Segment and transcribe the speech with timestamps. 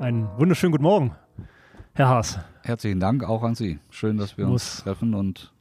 [0.00, 1.14] Einen wunderschönen guten Morgen,
[1.92, 2.38] Herr Haas.
[2.62, 3.80] Herzlichen Dank auch an Sie.
[3.90, 5.52] Schön, dass wir uns treffen und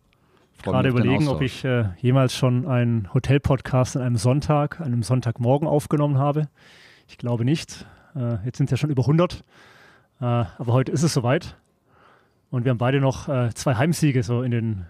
[0.53, 5.03] freue Gerade überlegen, ob ich äh, jemals schon einen Hotel-Podcast an einem Sonntag, an einem
[5.03, 6.47] Sonntagmorgen aufgenommen habe.
[7.09, 7.85] Ich glaube nicht.
[8.15, 9.43] Äh, jetzt sind es ja schon über 100.
[10.21, 11.57] Äh, aber heute ist es soweit.
[12.49, 14.85] Und wir haben beide noch äh, zwei Heimsiege so in den,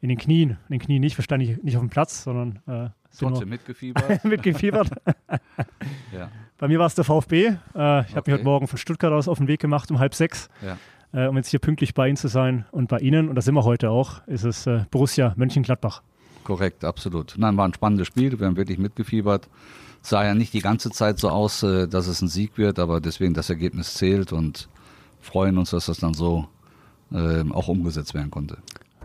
[0.00, 0.50] in den Knien.
[0.68, 4.24] In den Knien nicht, wir standen nicht, nicht auf dem Platz, sondern äh, Trotzdem mitgefiebert.
[4.24, 4.90] mitgefiebert.
[6.12, 7.46] ja, Bei mir war es der VfB.
[7.46, 8.32] Äh, ich habe mich Okay.
[8.32, 10.48] heute Morgen von Stuttgart aus auf den Weg gemacht um halb sechs.
[10.62, 10.76] ja.
[11.12, 12.66] äh, um jetzt hier pünktlich bei Ihnen zu sein.
[12.70, 16.02] Und bei Ihnen, und da sind wir heute auch, ist es äh, Borussia Mönchengladbach.
[16.44, 17.34] Korrekt, absolut.
[17.38, 18.38] Nein, war ein spannendes Spiel.
[18.38, 19.48] Wir haben wirklich mitgefiebert.
[20.00, 23.00] Sah ja nicht die ganze Zeit so aus, äh, dass es ein Sieg wird, aber
[23.00, 24.68] deswegen das Ergebnis zählt und
[25.20, 26.46] freuen uns, dass das dann so
[27.12, 28.58] ähm, auch umgesetzt werden konnte.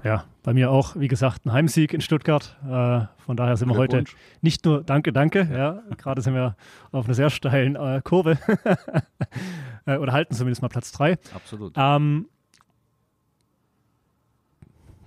[0.03, 2.57] Ja, bei mir auch, wie gesagt, ein Heimsieg in Stuttgart.
[2.63, 4.03] Äh, von daher sind wir heute
[4.41, 5.47] nicht nur Danke, Danke.
[5.51, 6.57] Ja, gerade sind wir
[6.91, 8.37] auf einer sehr steilen äh, Kurve.
[9.85, 11.17] äh, oder halten zumindest mal Platz drei.
[11.33, 11.73] Absolut.
[11.77, 12.27] Ähm,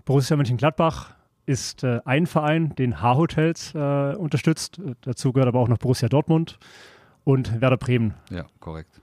[0.06, 4.80] Borussia Mönchengladbach ist äh, ein Verein, den H-Hotels äh, unterstützt.
[5.02, 6.58] Dazu gehört aber auch noch Borussia Dortmund
[7.24, 8.14] und Werder Bremen.
[8.30, 9.00] Ja, korrekt.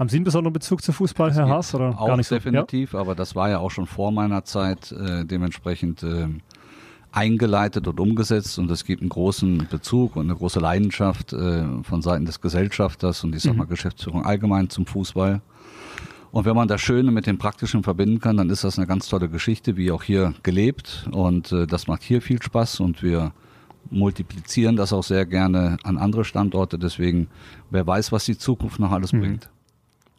[0.00, 1.74] Haben Sie einen besonderen Bezug zu Fußball, Herr Haas?
[1.74, 2.34] Oder auch gar nicht so?
[2.34, 6.40] definitiv, aber das war ja auch schon vor meiner Zeit äh, dementsprechend ähm,
[7.12, 12.00] eingeleitet und umgesetzt und es gibt einen großen Bezug und eine große Leidenschaft äh, von
[12.00, 15.42] Seiten des Gesellschafters und ich sag mal Geschäftsführung allgemein zum Fußball.
[16.32, 19.06] Und wenn man das Schöne mit dem Praktischen verbinden kann, dann ist das eine ganz
[19.06, 23.32] tolle Geschichte, wie auch hier gelebt und äh, das macht hier viel Spaß und wir
[23.90, 26.78] multiplizieren das auch sehr gerne an andere Standorte.
[26.78, 27.28] Deswegen,
[27.68, 29.20] wer weiß, was die Zukunft noch alles Mhm.
[29.20, 29.50] bringt.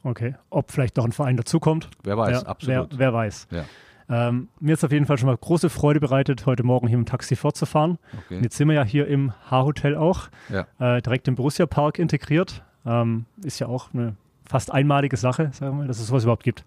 [0.03, 0.35] Okay.
[0.49, 1.89] Ob vielleicht noch ein Verein dazukommt?
[2.03, 2.89] Wer weiß, ja, absolut.
[2.91, 3.47] Wer, wer weiß.
[3.51, 3.65] Ja,
[4.09, 7.05] Ähm, mir ist auf jeden Fall schon mal große Freude bereitet, heute Morgen hier im
[7.05, 7.91] Taxi fortzufahren.
[8.11, 8.39] Und okay.
[8.43, 10.65] jetzt sind wir ja hier im H-Hotel auch, Ja.
[10.79, 12.63] äh, direkt im Borussia Park integriert.
[12.85, 14.15] Ähm, ist ja auch eine
[14.49, 16.65] fast einmalige Sache, sagen wir mal, dass es sowas überhaupt gibt.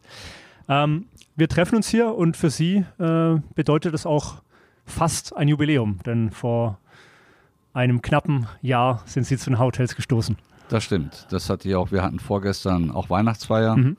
[0.69, 1.07] Ähm,
[1.37, 4.37] wir treffen uns hier und für Sie äh, bedeutet es auch
[4.87, 6.79] fast ein Jubiläum, denn vor
[7.75, 10.39] einem knappen Jahr sind Sie zu den H-Hotels gestoßen.
[10.75, 11.29] Das stimmt.
[11.31, 11.93] Das hatte ich auch.
[11.93, 13.77] Wir hatten vorgestern auch Weihnachtsfeier.
[13.77, 13.97] Mhm.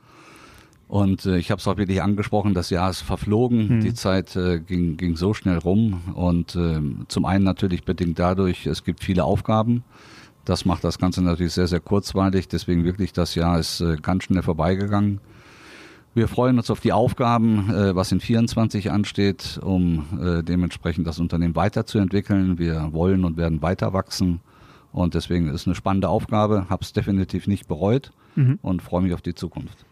[0.88, 3.80] Und äh, ich habe es auch wirklich angesprochen, das Jahr ist verflogen, Mhm.
[3.80, 8.66] die Zeit äh, ging, ging so schnell rum und ähm, zum einen natürlich bedingt dadurch,
[8.66, 9.84] es gibt viele Aufgaben.
[10.44, 14.24] Das macht das Ganze natürlich sehr, sehr kurzweilig, deswegen wirklich das Jahr ist äh, ganz
[14.24, 15.20] schnell vorbeigegangen.
[16.12, 21.20] Wir freuen uns auf die Aufgaben, äh, was in 24 ansteht, um äh, dementsprechend das
[21.20, 22.58] Unternehmen weiterzuentwickeln.
[22.58, 24.40] Wir wollen und werden weiter wachsen
[24.96, 28.58] und deswegen ist eine spannende Aufgabe, habe es definitiv nicht bereut Mhm.
[28.62, 29.84] und freue mich auf die Zukunft.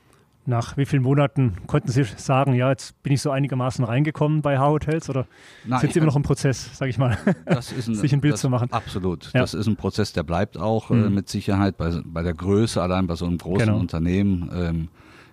[0.47, 4.59] Nach wie vielen Monaten konnten Sie sagen, ja, jetzt bin ich so einigermaßen reingekommen bei
[4.59, 5.27] H-Hotels oder
[5.65, 7.17] Na, sind Sie immer noch im Prozess, sage ich mal?
[7.47, 8.71] das ist ein, sich ein Bild zu machen.
[8.71, 9.31] Absolut.
[9.33, 9.41] Ja.
[9.41, 11.15] Das ist ein Prozess, der bleibt auch äh, Mhm.
[11.15, 13.79] mit Sicherheit bei, bei der Größe, allein bei so einem großen Genau.
[13.79, 14.51] Unternehmen.
[14.55, 14.89] Ähm,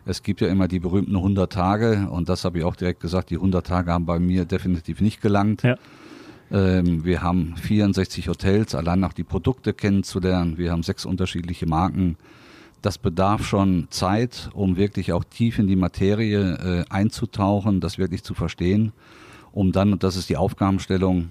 [0.05, 3.29] es gibt ja immer die berühmten 100 Tage und das habe ich auch direkt gesagt,
[3.31, 5.63] die 100 Tage haben bei mir definitiv nicht gelangt.
[5.63, 5.75] Ja.
[6.51, 10.57] Ähm, wir haben 64 Hotels, allein auch die Produkte kennenzulernen.
[10.57, 12.17] Wir haben sechs unterschiedliche Marken.
[12.81, 18.23] Das bedarf schon Zeit, um wirklich auch tief in die Materie äh, einzutauchen, das wirklich
[18.23, 18.91] zu verstehen,
[19.51, 21.29] um dann, und das ist die Aufgabenstellung,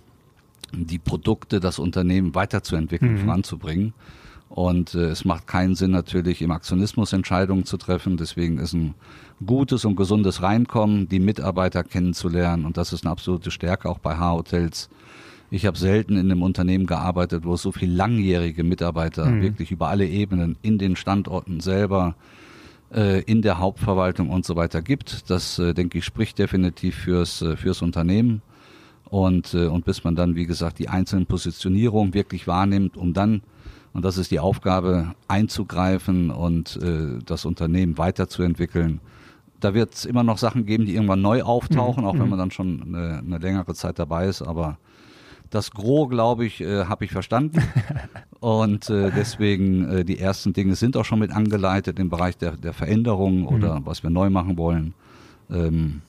[0.73, 3.25] die Produkte, das Unternehmen weiterzuentwickeln, Mhm.
[3.25, 3.93] voranzubringen.
[4.51, 8.17] Und äh, es macht keinen Sinn natürlich im Aktionismus Entscheidungen zu treffen.
[8.17, 8.95] Deswegen ist ein
[9.47, 12.65] gutes und gesundes Reinkommen, die Mitarbeiter kennenzulernen.
[12.67, 14.91] Und das ist eine absolute Stärke auch bei H-Hotels.
[15.53, 19.43] Ich habe selten in einem Unternehmen gearbeitet, wo es so viel langjährige Mitarbeiter Mhm.
[19.43, 22.17] wirklich über alle Ebenen in den Standorten selber,
[22.93, 25.31] äh, in der Hauptverwaltung und so weiter gibt.
[25.31, 28.43] Das, äh, denke ich, spricht definitiv fürs, äh, fürs Unternehmen.
[29.05, 33.43] Und, und bis man dann, wie gesagt, die einzelnen Positionierungen wirklich wahrnimmt, um dann,
[33.93, 39.01] und das ist die Aufgabe, einzugreifen und äh, das Unternehmen weiterzuentwickeln.
[39.59, 42.09] Da wird es immer noch Sachen geben, die irgendwann neu auftauchen, Mhm.
[42.09, 44.43] auch wenn man dann schon eine, eine längere Zeit dabei ist.
[44.43, 44.79] Aber
[45.51, 47.61] das Gros, glaube ich, äh, habe ich verstanden.
[48.41, 52.53] Und äh, deswegen, äh, die ersten Dinge sind auch schon mit angeleitet im Bereich der,
[52.57, 54.95] der Veränderung oder was wir neu machen wollen.
[55.51, 56.01] Ähm,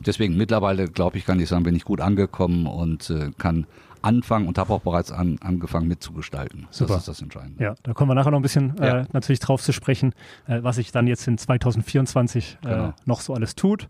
[0.00, 3.66] deswegen mittlerweile, glaube ich, kann ich sagen, bin ich gut angekommen und äh, kann
[4.06, 6.66] anfangen und habe auch bereits an, angefangen mitzugestalten.
[6.70, 6.94] Super.
[6.94, 7.62] Das ist das Entscheidende.
[7.62, 9.00] Ja, da kommen wir nachher noch ein bisschen Ja.
[9.00, 10.12] äh, natürlich drauf zu sprechen,
[10.46, 12.94] äh, was sich dann jetzt in 2024 äh, Genau.
[13.04, 13.88] noch so alles tut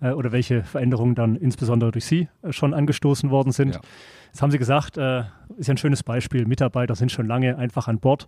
[0.00, 3.74] äh, oder welche Veränderungen dann insbesondere durch Sie äh, schon angestoßen worden sind.
[3.74, 3.80] Ja.
[4.28, 5.24] Jetzt haben Sie gesagt, äh,
[5.56, 8.26] ist ja ein schönes Beispiel, Mitarbeiter sind schon lange einfach an Bord.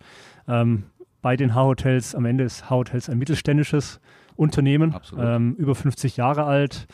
[0.48, 0.84] Ähm,
[1.22, 4.00] bei den H-Hotels, am Ende ist H-Hotels ein mittelständisches
[4.37, 6.87] Unternehmen, ähm, über 50 Jahre alt.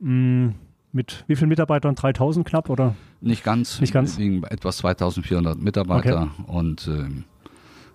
[0.00, 0.48] Mm,
[0.94, 1.94] mit wie vielen Mitarbeitern?
[1.94, 2.94] 3000 knapp oder?
[3.20, 3.80] Nicht ganz.
[3.80, 4.18] Nicht ganz?
[4.18, 7.24] Etwas 2400 Mitarbeiter und ähm,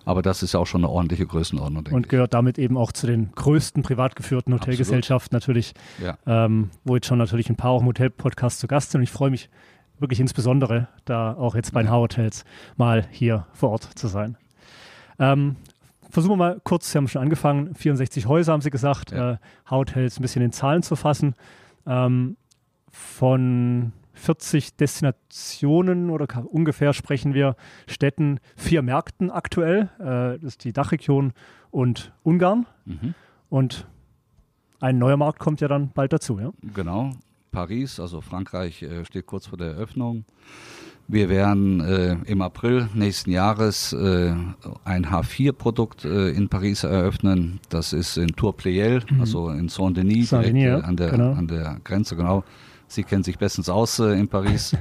[0.04, 1.86] Aber das ist ja auch schon eine ordentliche Größenordnung.
[1.86, 6.16] Und gehört damit eben auch zu den größten privat geführten Hotelgesellschaften natürlich, ja.
[6.26, 9.00] ähm, wo jetzt schon natürlich ein paar auch im Hotel-Podcast zu Gast sind.
[9.00, 9.50] Und ich freue mich
[9.98, 12.44] wirklich insbesondere, da auch jetzt bei den H-Hotels
[12.76, 14.36] mal hier vor Ort zu sein.
[15.18, 15.56] Ähm,
[16.08, 19.32] versuchen wir mal kurz, Sie haben schon angefangen, 64 Häuser haben Sie gesagt, ja.
[19.32, 19.36] äh,
[19.70, 21.34] Hotels ein bisschen in Zahlen zu fassen.
[21.86, 22.36] Ähm,
[22.90, 27.56] von 40 Destinationen oder ungefähr sprechen wir
[27.86, 29.88] Städten, vier Märkten aktuell.
[29.98, 31.32] Äh, das ist die Dachregion
[31.70, 32.66] und Ungarn.
[32.84, 33.14] Mhm.
[33.48, 33.86] Und
[34.80, 36.38] ein neuer Markt kommt ja dann bald dazu.
[36.38, 36.52] Ja?
[36.74, 37.12] Genau,
[37.50, 40.24] Paris, also Frankreich äh, steht kurz vor der Eröffnung.
[41.08, 44.32] Wir werden äh, im April nächsten Jahres äh,
[44.84, 47.58] ein H4-Produkt äh, in Paris eröffnen.
[47.68, 49.20] Das ist in Tour Pleyel, mhm.
[49.20, 51.32] also in Saint-Denis, Saint direkt äh, an, der, genau.
[51.32, 52.44] an der Grenze, genau.
[52.90, 54.76] Sie kennen sich bestens aus äh, in Paris.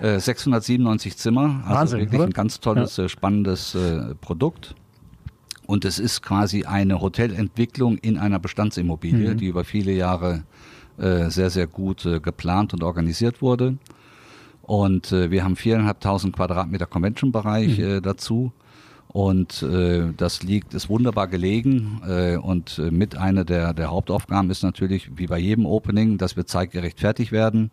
[0.00, 2.28] 697 äh, Zimmer, also Wahnsinn, wirklich oder?
[2.28, 3.08] ein ganz tolles, ja.
[3.08, 3.76] spannendes
[4.22, 4.74] Produkt.
[5.66, 9.36] Und es ist quasi eine Hotelentwicklung in einer Bestandsimmobilie, mhm.
[9.36, 10.44] die über viele Jahre
[10.96, 13.76] sehr, sehr gut geplant und organisiert wurde.
[14.66, 17.84] Und äh, wir haben viereinhalbtausend Quadratmeter Convention-Bereich mhm.
[17.84, 18.52] äh, dazu.
[19.16, 22.02] Und äh, das liegt, ist wunderbar gelegen.
[22.06, 26.36] Äh, und äh, mit einer der, der Hauptaufgaben ist natürlich, wie bei jedem Opening, dass
[26.36, 27.70] wir zeitgerecht fertig werden.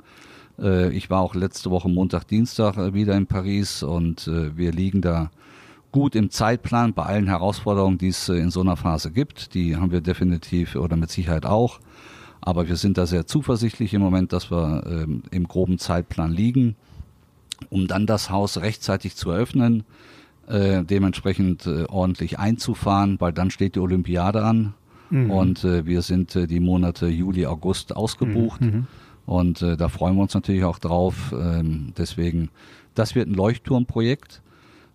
[0.58, 4.72] Äh, ich war auch letzte Woche Montag, Dienstag äh, wieder in Paris und äh, wir
[4.72, 5.32] liegen da
[5.92, 9.54] gut im Zeitplan bei allen Herausforderungen, die es äh, in so einer Phase gibt.
[9.54, 11.82] Die haben wir definitiv oder mit Sicherheit auch.
[12.40, 16.78] Aber wir sind da sehr zuversichtlich im Moment, dass wir ähm, im groben Zeitplan liegen,
[17.70, 19.84] um dann das Haus rechtzeitig zu eröffnen,
[20.48, 24.74] äh, dementsprechend äh, ordentlich einzufahren, weil dann steht die Olympiade an
[25.10, 25.32] mhm.
[25.32, 28.62] und äh, wir sind äh, die Monate Juli, August ausgebucht.
[28.62, 28.68] Mhm.
[28.68, 28.88] mhm.
[29.26, 31.34] Und äh, da freuen wir uns natürlich auch drauf.
[31.34, 32.50] Ähm, deswegen,
[32.94, 34.42] das wird ein Leuchtturmprojekt.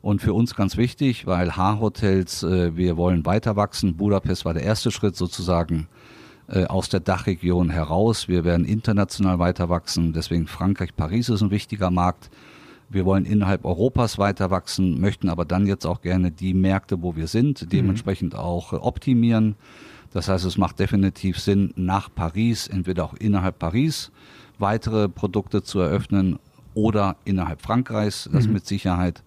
[0.02, 3.96] Und für uns ganz wichtig, weil H-Hotels, äh, wir wollen weiter wachsen.
[3.96, 5.88] Budapest war der erste Schritt sozusagen
[6.68, 8.26] aus der Dachregion heraus.
[8.26, 10.14] Wir werden international weiter wachsen.
[10.14, 12.30] Deswegen Frankreich, Paris ist ein wichtiger Markt.
[12.90, 17.16] Wir wollen innerhalb Europas weiter wachsen, möchten aber dann jetzt auch gerne die Märkte, wo
[17.16, 17.68] wir sind, mhm.
[17.68, 18.38] dementsprechend mhm.
[18.38, 19.56] auch optimieren.
[20.12, 24.10] Das heißt, es macht definitiv Sinn, nach Paris, entweder auch innerhalb Paris,
[24.58, 26.38] weitere Produkte zu eröffnen
[26.72, 28.54] oder innerhalb Frankreichs, das mhm.
[28.54, 29.22] mit Sicherheit.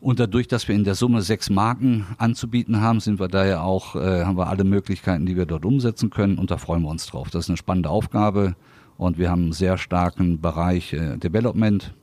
[0.00, 3.96] Und dadurch, dass wir in der Summe sechs Marken anzubieten haben, sind wir daher auch,
[3.96, 7.06] äh, haben wir alle Möglichkeiten, die wir dort umsetzen können und da freuen wir uns
[7.06, 7.30] drauf.
[7.30, 8.54] Das ist eine spannende Aufgabe
[8.98, 11.94] und wir haben einen sehr starken Bereich äh, Development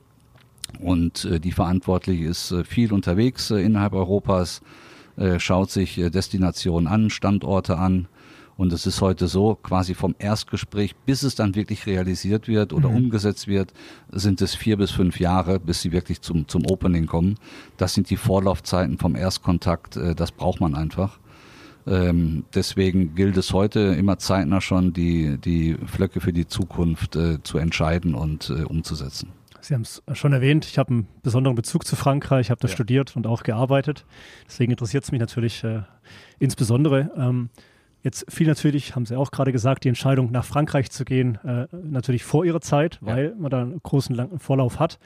[0.76, 4.60] und äh, die Verantwortliche ist äh, viel unterwegs äh, innerhalb Europas,
[5.16, 8.08] äh, schaut sich äh, Destinationen an, Standorte an
[8.56, 12.88] und es ist heute so, quasi vom Erstgespräch, bis es dann wirklich realisiert wird oder
[12.88, 12.96] mhm.
[12.96, 13.72] umgesetzt wird,
[14.12, 17.36] sind es vier bis fünf Jahre, bis sie wirklich zum, zum Opening kommen.
[17.76, 21.18] Das sind die Vorlaufzeiten vom Erstkontakt, äh, das braucht man einfach.
[21.86, 27.42] Ähm, deswegen gilt es heute immer zeitnah schon, die, die Flöcke für die Zukunft äh,
[27.42, 29.30] zu entscheiden und äh, umzusetzen.
[29.64, 32.68] Sie haben es schon erwähnt, ich habe einen besonderen Bezug zu Frankreich, ich habe da
[32.68, 32.74] ja.
[32.74, 34.04] studiert und auch gearbeitet.
[34.46, 35.82] Deswegen interessiert es mich natürlich äh,
[36.38, 37.10] insbesondere.
[37.16, 37.50] Ähm,
[38.04, 41.66] Jetzt fiel natürlich, haben Sie auch gerade gesagt, die Entscheidung nach Frankreich zu gehen, äh,
[41.72, 43.32] natürlich vor Ihrer Zeit, weil ja.
[43.34, 44.98] man da einen großen langen Vorlauf hat.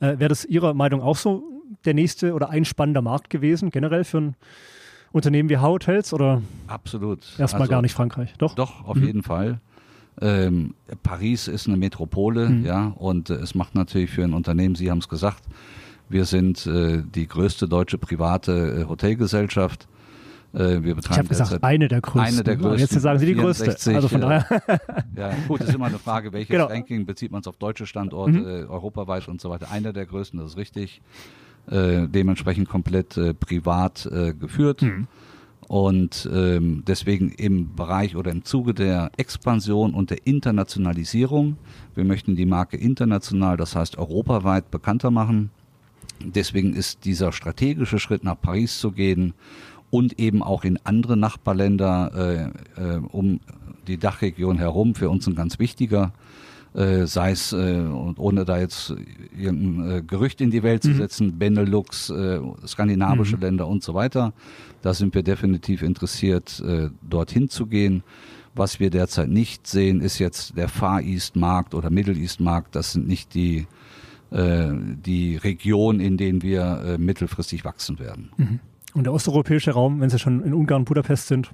[0.00, 1.42] Äh, Wäre das Ihrer Meinung auch so
[1.86, 4.36] der nächste oder ein spannender Markt gewesen, generell für ein
[5.12, 6.42] Unternehmen wie Hotels oder?
[6.66, 7.20] Absolut.
[7.38, 8.54] Erstmal also, gar nicht Frankreich, doch?
[8.54, 9.06] Doch, auf mhm.
[9.06, 9.62] jeden Fall.
[10.20, 12.64] Ähm, Paris ist eine Metropole, mhm.
[12.64, 15.42] ja, und äh, es macht natürlich für ein Unternehmen, Sie haben es gesagt,
[16.12, 19.88] wir sind äh, die größte deutsche private äh, Hotelgesellschaft.
[20.52, 22.34] Äh, wir betreiben ich habe gesagt, eine der größten.
[22.34, 22.80] Eine der größten.
[22.80, 23.94] Jetzt sagen Sie die 64, größte.
[23.94, 24.62] Also von daher.
[25.16, 26.66] ja, gut, ist immer eine Frage, welches genau.
[26.66, 28.46] Ranking bezieht man es auf deutsche Standorte, mhm.
[28.46, 29.70] äh, europaweit und so weiter.
[29.70, 31.00] Eine der größten, das ist richtig.
[31.70, 34.82] Äh, dementsprechend komplett privat geführt.
[34.82, 35.06] Mhm.
[35.68, 41.56] Und ähm, deswegen im Bereich oder im Zuge der Expansion und der Internationalisierung,
[41.94, 45.50] wir möchten die Marke international, das heißt europaweit bekannter machen.
[46.24, 49.34] Deswegen ist dieser strategische Schritt nach Paris zu gehen
[49.90, 53.40] und eben auch in andere Nachbarländer äh, äh, um
[53.86, 56.12] die Dachregion herum für uns ein ganz wichtiger.
[56.74, 58.94] Äh, sei es, äh, und ohne da jetzt
[59.38, 60.96] irgendein äh, Gerücht in die Welt zu mhm.
[60.96, 63.42] setzen, Benelux, äh, skandinavische mhm.
[63.42, 64.32] Länder und so weiter.
[64.82, 68.02] Da sind wir definitiv interessiert, äh, dorthin zu gehen.
[68.54, 72.74] Was wir derzeit nicht sehen, ist jetzt der Far East Markt oder Middle East Markt.
[72.74, 73.66] Das sind nicht die,
[74.30, 78.30] äh, die Regionen, in denen wir äh, mittelfristig wachsen werden.
[78.36, 78.60] Mhm.
[78.94, 81.52] Und der osteuropäische Raum, wenn Sie schon in Ungarn, Budapest sind?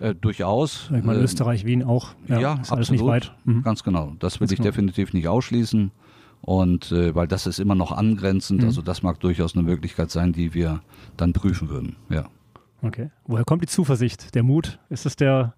[0.00, 0.90] Äh, durchaus.
[0.96, 2.14] Ich meine, Österreich, Wien auch.
[2.26, 2.90] Ja, ja absolut.
[2.90, 3.32] nicht weit.
[3.44, 3.62] Mhm.
[3.62, 4.14] Ganz genau.
[4.18, 4.68] Das will Ganz ich genau.
[4.70, 5.92] definitiv nicht ausschließen.
[6.42, 8.68] Und äh, weil das ist immer noch angrenzend, mhm.
[8.68, 10.80] also das mag durchaus eine Möglichkeit sein, die wir
[11.16, 11.96] dann prüfen würden.
[12.08, 12.26] Ja.
[12.82, 13.10] Okay.
[13.26, 14.78] Woher kommt die Zuversicht, der Mut?
[14.88, 15.54] Ist es der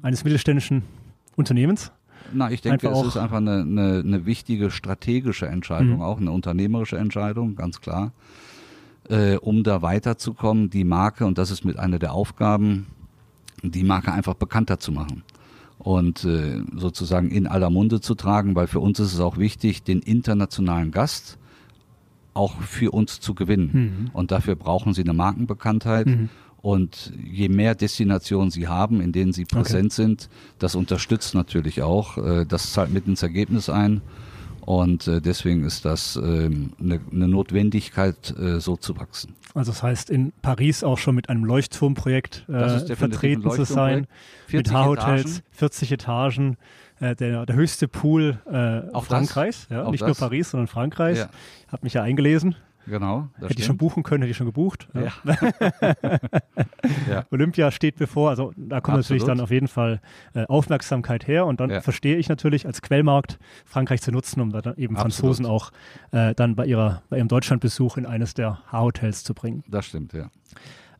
[0.00, 0.84] eines mittelständischen
[1.36, 1.90] Unternehmens?
[2.32, 6.02] Na, ich denke, es ist einfach eine, eine, eine wichtige strategische Entscheidung, mhm.
[6.02, 8.12] auch eine unternehmerische Entscheidung, ganz klar.
[9.08, 12.86] Äh, um da weiterzukommen, die Marke, und das ist mit einer der Aufgaben,
[13.64, 15.24] die Marke einfach bekannter zu machen
[15.82, 19.82] und äh, sozusagen in aller Munde zu tragen, weil für uns ist es auch wichtig,
[19.82, 21.38] den internationalen Gast
[22.34, 23.70] auch für uns zu gewinnen.
[23.72, 24.10] Mhm.
[24.12, 26.06] Und dafür brauchen sie eine Markenbekanntheit.
[26.06, 26.28] Mhm.
[26.62, 30.02] Und je mehr Destinationen sie haben, in denen sie präsent okay.
[30.02, 30.28] sind,
[30.60, 32.16] das unterstützt natürlich auch.
[32.16, 34.02] Äh, das zahlt mit ins Ergebnis ein.
[34.64, 39.34] Und äh, deswegen ist das ähm, eine, eine Notwendigkeit, äh, so zu wachsen.
[39.54, 44.06] Also das heißt, in Paris auch schon mit einem Leuchtturmprojekt äh, vertreten zu sein,
[44.50, 46.56] mit Haarhotels, 40 Etagen,
[47.00, 50.06] äh, der, der höchste Pool äh, Frankreichs, ja, nicht das.
[50.06, 51.18] nur Paris, sondern Frankreichs.
[51.18, 51.28] Ja.
[51.68, 52.54] Habe mich ja eingelesen.
[52.86, 53.28] Genau.
[53.34, 53.60] Hätte stimmt.
[53.60, 54.88] ich schon buchen können, hätte ich schon gebucht.
[54.94, 55.12] Ja.
[57.08, 57.24] ja.
[57.30, 58.98] Olympia steht bevor, also da kommt Absolut.
[58.98, 60.00] natürlich dann auf jeden Fall
[60.34, 61.80] äh, Aufmerksamkeit her und dann ja.
[61.80, 65.36] verstehe ich natürlich als Quellmarkt Frankreich zu nutzen, um dann eben Absolut.
[65.36, 65.70] Franzosen auch
[66.10, 69.62] äh, dann bei, ihrer, bei ihrem Deutschlandbesuch in eines der H-Hotels zu bringen.
[69.68, 70.30] Das stimmt, ja.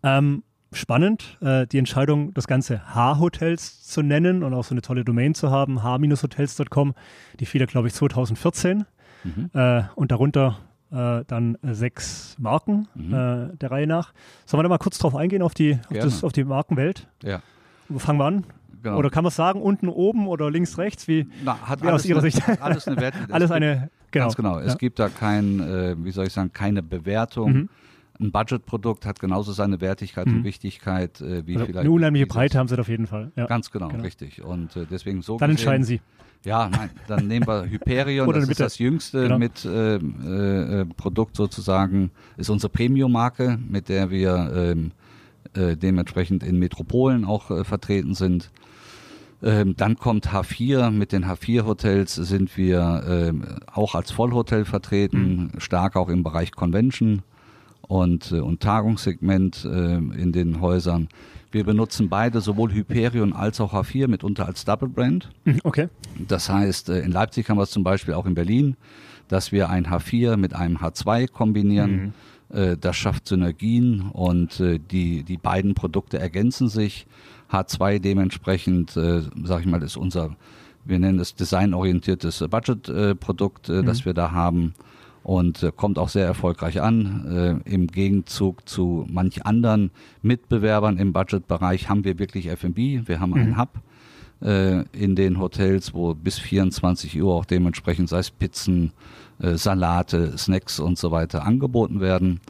[0.04, 5.04] Ähm, spannend, äh, die Entscheidung, das ganze H-Hotels zu nennen und auch so eine tolle
[5.04, 6.94] Domain zu haben, h-hotels.com,
[7.40, 8.84] die fiel glaube ich, 2014.
[9.24, 9.50] Mhm.
[9.52, 10.58] Äh, und darunter
[10.92, 13.14] äh, dann sechs Marken mhm.
[13.14, 14.12] äh, der Reihe nach.
[14.44, 17.08] Sollen wir da mal kurz drauf eingehen, auf die, auf, das, auf die Markenwelt?
[17.22, 17.40] Ja.
[17.88, 18.44] Wo fangen wir an?
[18.82, 18.96] Genau.
[18.96, 21.06] Oder kann man sagen, unten, oben oder links, rechts?
[21.06, 22.42] Wie, Na, hat wie aus Ihrer eine, Sicht?
[22.61, 23.14] Alles eine Wert.
[23.30, 24.25] alles eine, genau.
[24.26, 24.58] Ganz genau.
[24.58, 24.75] Es ja.
[24.75, 27.52] gibt da kein, äh, wie soll ich sagen, keine Bewertung.
[27.52, 27.68] Mhm.
[28.23, 30.38] Ein Budgetprodukt hat genauso seine Wertigkeit mhm.
[30.38, 31.81] und Wichtigkeit äh, wie also vielleicht.
[31.81, 33.33] Eine unheimliche Breite haben sie auf jeden Fall.
[33.37, 33.47] Ja.
[33.47, 34.43] Ganz genau, genau, richtig.
[34.43, 35.37] Und äh, deswegen so.
[35.37, 36.00] Dann gesehen, entscheiden Sie.
[36.45, 39.38] Ja, nein, dann nehmen wir Hyperion, das ist das jüngste genau.
[39.38, 44.91] mit äh, äh, Produkt sozusagen, ist unsere Premium-Marke, mit der wir ähm,
[45.55, 48.50] äh, dementsprechend in Metropolen auch äh, vertreten sind.
[49.43, 50.91] Ähm, dann kommt H4.
[50.91, 55.61] Mit den H4-Hotels sind wir ähm, auch als Vollhotel vertreten, mhm.
[55.61, 57.23] stark auch im Bereich Convention
[57.92, 61.08] und, äh, und Tagungssegment äh, in den Häusern.
[61.50, 65.28] Wir benutzen beide, sowohl Hyperion als auch H4, mitunter als Double Brand.
[65.44, 65.88] Mhm, okay.
[66.26, 68.76] Das heißt, äh, in Leipzig haben wir es zum Beispiel auch in Berlin,
[69.28, 72.14] dass wir ein H4 mit einem H2 kombinieren.
[72.50, 72.56] Mhm.
[72.56, 77.06] Äh, das schafft Synergien und äh, die, die beiden Produkte ergänzen sich.
[77.50, 80.34] H2 dementsprechend, sage ich mal, ist unser,
[80.87, 83.84] wir nennen es designorientiertes Budget-Produkt, mhm.
[83.84, 84.72] das wir da haben
[85.23, 87.62] und äh, kommt auch sehr erfolgreich an.
[87.67, 89.91] Äh, Im Gegenzug zu manch anderen
[90.23, 93.02] Mitbewerbern im Budgetbereich haben wir wirklich F&B.
[93.07, 93.37] Wir haben mhm.
[93.37, 93.81] einen Hub
[94.43, 98.93] äh, in den Hotels, wo bis 24 Uhr auch dementsprechend sei es Pizzen,
[99.41, 102.41] äh, Salate, Snacks und so weiter angeboten werden.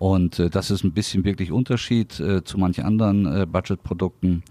[0.00, 4.42] Und äh, das ist ein bisschen wirklich Unterschied äh, zu manch anderen äh, Budgetprodukten.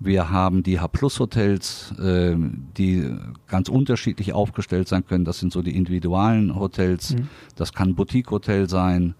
[0.00, 2.34] Wir haben die H-Plus-Hotels, äh,
[2.76, 5.24] die ganz unterschiedlich aufgestellt sein können.
[5.24, 7.14] Das sind so die individualen Hotels.
[7.14, 7.28] Mhm.
[7.54, 9.14] Das kann ein Boutique-Hotel sein.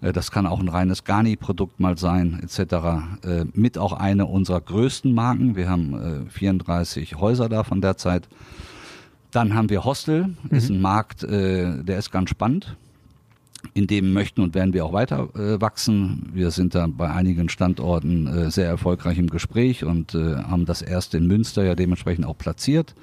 [0.00, 2.60] Äh, das kann auch ein reines Garni-Produkt mal sein, etc.
[3.24, 5.56] Äh, mit auch eine unserer größten Marken.
[5.56, 8.28] Wir haben äh, 34 Häuser da von der Zeit.
[9.32, 10.56] Dann haben wir Hostel, mhm.
[10.56, 12.76] ist ein Markt, der ist ganz spannend
[13.74, 16.30] in dem möchten und werden wir auch weiter äh, wachsen.
[16.32, 20.82] Wir sind da bei einigen Standorten äh, sehr erfolgreich im Gespräch und äh, haben das
[20.82, 22.94] erste in Münster ja dementsprechend auch platziert.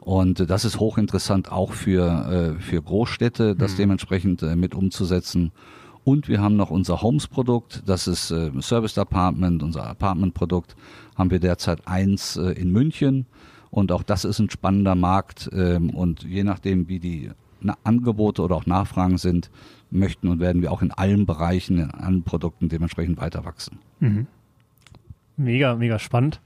[0.00, 3.76] Und äh, das ist hochinteressant auch für, äh, für Großstädte, das mhm.
[3.78, 5.52] dementsprechend äh, mit umzusetzen.
[6.04, 8.28] Und wir haben noch unser Homes-Produkt, das ist
[8.60, 10.76] Service Apartment, unser Apartment-Produkt,
[11.16, 13.24] haben wir derzeit eins in München.
[13.70, 15.48] Und auch das ist ein spannender Markt.
[15.52, 17.30] Ähm, und je nachdem, wie die
[17.84, 19.50] Angebote oder auch Nachfragen sind,
[19.90, 23.78] möchten und werden wir auch in allen Bereichen, in allen Produkten dementsprechend weiter wachsen.
[24.00, 24.26] Mhm.
[25.36, 26.40] Mega, mega spannend.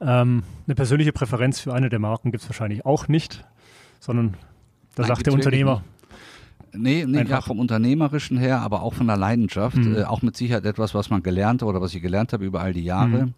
[0.00, 3.44] Ähm, eine persönliche Präferenz für eine der Marken gibt es wahrscheinlich auch nicht,
[4.00, 4.34] sondern
[4.94, 5.84] da Nein, sagt der Unternehmer.
[6.74, 9.76] Nee, nee ja, vom Unternehmerischen her, aber auch von der Leidenschaft.
[9.76, 9.96] Mhm.
[9.96, 12.60] Äh, auch mit Sicherheit etwas, was man gelernt hat oder was ich gelernt habe über
[12.60, 13.26] all die Jahre.
[13.26, 13.34] Mhm.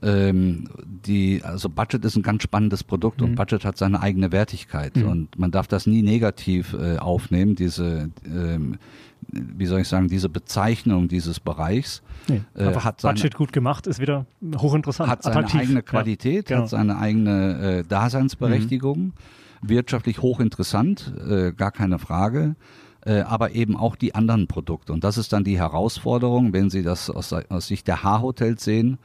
[0.00, 0.68] Ähm,
[1.06, 3.28] die, also Budget ist ein ganz spannendes Produkt mhm.
[3.28, 5.08] und Budget hat seine eigene Wertigkeit mhm.
[5.08, 8.78] und man darf das nie negativ äh, aufnehmen, diese, ähm,
[9.32, 12.02] wie soll ich sagen, diese Bezeichnung dieses Bereichs.
[12.28, 14.26] Nee, äh, hat seine, Budget gut gemacht, ist wieder
[14.56, 15.10] hochinteressant.
[15.10, 15.60] Hat seine attraktiv.
[15.60, 16.62] eigene Qualität, ja, genau.
[16.62, 19.12] hat seine eigene äh, Daseinsberechtigung, mhm.
[19.62, 22.54] wirtschaftlich hochinteressant, äh, gar keine Frage
[23.04, 24.92] äh, aber eben auch die anderen Produkte.
[24.92, 28.98] Und das ist dann die Herausforderung, wenn Sie das aus, aus Sicht der H-Hotels sehen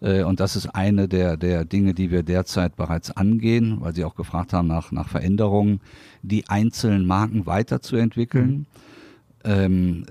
[0.00, 4.14] und das ist eine der, der Dinge, die wir derzeit bereits angehen, weil Sie auch
[4.14, 5.80] gefragt haben nach, nach Veränderungen,
[6.22, 8.50] die einzelnen Marken weiterzuentwickeln.
[8.50, 8.66] Mhm
[9.44, 10.04] ähm,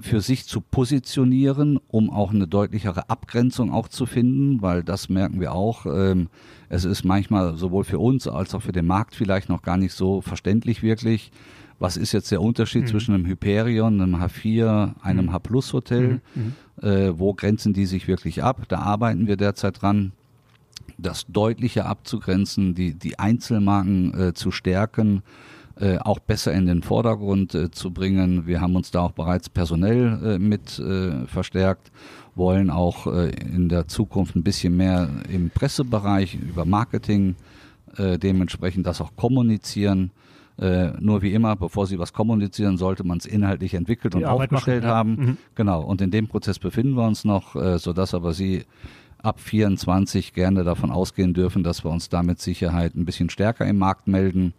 [0.00, 5.40] für sich zu positionieren, um auch eine deutlichere Abgrenzung auch zu finden, weil das merken
[5.40, 5.86] wir auch.
[5.86, 6.28] Ähm,
[6.68, 9.92] es ist manchmal sowohl für uns als auch für den Markt vielleicht noch gar nicht
[9.92, 11.30] so verständlich wirklich.
[11.82, 12.86] Was ist jetzt der Unterschied mhm.
[12.86, 15.32] zwischen einem Hyperion, einem H4, einem mhm.
[15.32, 16.20] H-Plus-Hotel?
[16.36, 16.42] Mhm.
[16.42, 16.52] mhm.
[16.80, 18.62] Äh, wo grenzen die sich wirklich ab?
[18.68, 20.12] Da arbeiten wir derzeit dran,
[20.96, 25.24] das deutlicher abzugrenzen, die, die Einzelmarken äh, zu stärken
[25.80, 28.46] äh, auch besser in den Vordergrund äh, zu bringen.
[28.46, 31.90] Wir haben uns da auch bereits personell äh, mit äh, verstärkt,
[32.36, 37.34] wollen auch äh, in der Zukunft ein bisschen mehr im Pressebereich über Marketing
[37.98, 40.12] dementsprechend das auch kommunizieren.
[40.58, 44.24] Äh, nur wie immer, bevor Sie was kommunizieren, sollte man es inhaltlich entwickelt Die und
[44.24, 44.96] Arbeit aufgestellt machen, ja.
[44.96, 45.10] haben.
[45.16, 45.36] Mhm.
[45.54, 45.82] Genau.
[45.82, 48.64] Und in dem Prozess befinden wir uns noch, äh, sodass aber Sie
[49.18, 53.66] ab 24 gerne davon ausgehen dürfen, dass wir uns da mit Sicherheit ein bisschen stärker
[53.66, 54.52] im Markt melden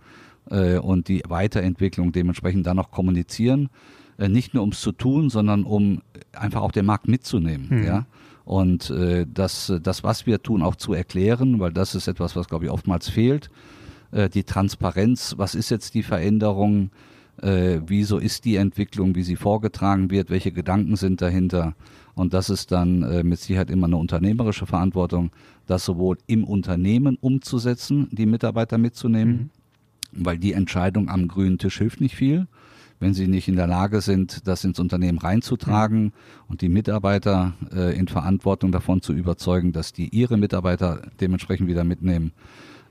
[0.50, 3.70] äh, und die Weiterentwicklung dementsprechend dann noch kommunizieren.
[4.18, 6.02] Äh, nicht nur um es zu tun, sondern um
[6.34, 7.68] einfach auch den Markt mitzunehmen.
[7.70, 7.84] Mhm.
[7.84, 8.06] Ja?
[8.46, 12.48] Und äh, das, das, was wir tun, auch zu erklären, weil das ist etwas, was,
[12.48, 13.50] glaube ich, oftmals fehlt.
[14.14, 16.92] Äh, die Transparenz, was ist jetzt die Veränderung?
[17.42, 21.74] Äh, wieso ist die Entwicklung, wie sie vorgetragen wird, welche Gedanken sind dahinter.
[22.16, 25.32] Und das ist dann äh, mit Sicherheit immer eine unternehmerische Verantwortung,
[25.66, 29.50] das sowohl im Unternehmen umzusetzen, die Mitarbeiter mitzunehmen, mhm
[30.16, 32.48] weil die Entscheidung am grünen Tisch hilft nicht viel.
[33.00, 36.12] Wenn sie nicht in der Lage sind, das ins Unternehmen reinzutragen mhm.
[36.48, 41.84] und die Mitarbeiter äh, in Verantwortung davon zu überzeugen, dass die ihre Mitarbeiter dementsprechend wieder
[41.84, 42.32] mitnehmen,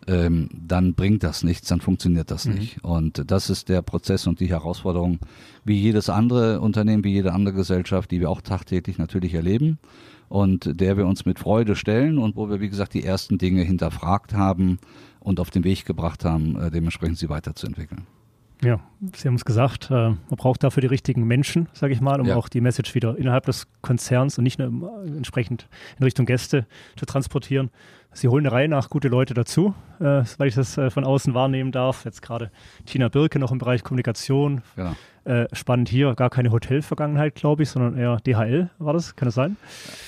[0.06, 2.54] ähm, dann bringt das nichts, dann funktioniert das mhm.
[2.54, 2.84] nicht.
[2.84, 5.18] Und das ist der Prozess und die Herausforderung,
[5.64, 9.78] wie jedes andere Unternehmen, wie jede andere Gesellschaft, die wir auch tagtäglich natürlich erleben
[10.28, 13.62] und der wir uns mit Freude stellen und wo wir, wie gesagt, die ersten Dinge
[13.62, 14.78] hinterfragt haben,
[15.22, 18.06] und auf den Weg gebracht haben, äh, dementsprechend sie weiterzuentwickeln.
[18.62, 18.78] Ja,
[19.16, 22.28] Sie haben es gesagt, äh, man braucht dafür die richtigen Menschen, sage ich mal, um
[22.28, 22.36] ja.
[22.36, 27.04] auch die Message wieder innerhalb des Konzerns und nicht nur entsprechend in Richtung Gäste zu
[27.04, 27.70] transportieren.
[28.14, 31.32] Sie holen eine Reihe nach gute Leute dazu, äh, weil ich das äh, von außen
[31.34, 32.04] wahrnehmen darf.
[32.04, 32.50] Jetzt gerade
[32.84, 34.62] Tina Birke noch im Bereich Kommunikation.
[34.76, 34.94] Genau.
[35.24, 39.36] Äh, spannend hier, gar keine Hotelvergangenheit, glaube ich, sondern eher DHL war das, kann das
[39.36, 39.56] sein?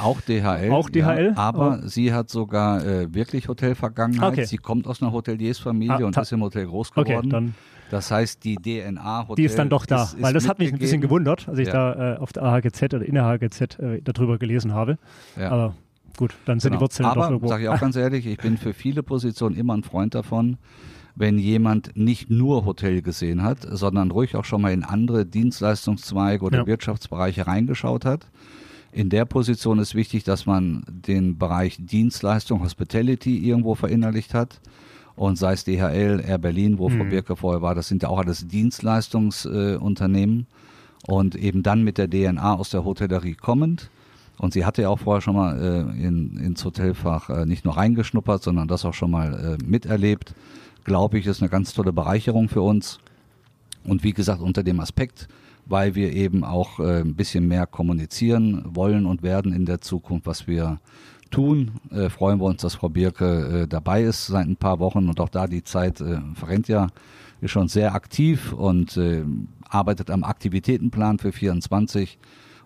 [0.01, 0.73] Auch DHL.
[0.73, 1.35] Auch DHL.
[1.37, 1.87] Ja, aber oh.
[1.87, 4.33] sie hat sogar äh, wirklich Hotelvergangenheit.
[4.33, 4.45] Okay.
[4.45, 7.17] Sie kommt aus einer Hoteliersfamilie ah, und ist im Hotel groß geworden.
[7.17, 7.55] Okay, dann
[7.91, 10.59] das heißt, die DNA Hotel Die ist dann doch da, ist, ist weil das hat
[10.59, 11.95] mich ein bisschen gewundert, als ich ja.
[11.95, 14.99] da äh, auf der AHGZ oder in der AHGZ äh, darüber gelesen habe.
[15.37, 15.51] Ja.
[15.51, 15.75] Aber
[16.17, 16.79] gut, dann sind genau.
[16.79, 17.49] die Wurzeln Aber, doch irgendwo.
[17.49, 20.57] sage ich auch ganz ehrlich, ich bin für viele Positionen immer ein Freund davon,
[21.17, 26.45] wenn jemand nicht nur Hotel gesehen hat, sondern ruhig auch schon mal in andere Dienstleistungszweige
[26.45, 26.67] oder ja.
[26.67, 28.27] Wirtschaftsbereiche reingeschaut hat.
[28.91, 34.61] In der Position ist wichtig, dass man den Bereich Dienstleistung, Hospitality irgendwo verinnerlicht hat.
[35.17, 36.99] Und sei es DHL, Air Berlin, wo mhm.
[36.99, 40.41] Frau Birke vorher war, das sind ja auch alles Dienstleistungsunternehmen.
[40.41, 40.45] Äh,
[41.07, 43.91] und eben dann mit der DNA aus der Hotellerie kommend.
[44.45, 47.79] Und sie hatte ja auch vorher schon mal äh, in, ins Hotelfach äh, nicht nur
[47.79, 50.35] reingeschnuppert, sondern das auch schon mal äh, miterlebt.
[50.85, 52.99] Glaube ich, ist eine ganz tolle Bereicherung für uns.
[53.85, 55.29] Und wie gesagt, unter dem Aspekt,
[55.65, 60.27] weil wir eben auch äh, ein bisschen mehr kommunizieren wollen und werden in der Zukunft,
[60.27, 60.79] was wir
[61.31, 65.09] tun, äh, freuen wir uns, dass Frau Birke äh, dabei ist seit ein paar Wochen.
[65.09, 66.89] Und auch da die Zeit äh, verrennt ja,
[67.41, 69.25] ist schon sehr aktiv und äh,
[69.71, 72.19] arbeitet am Aktivitätenplan für 24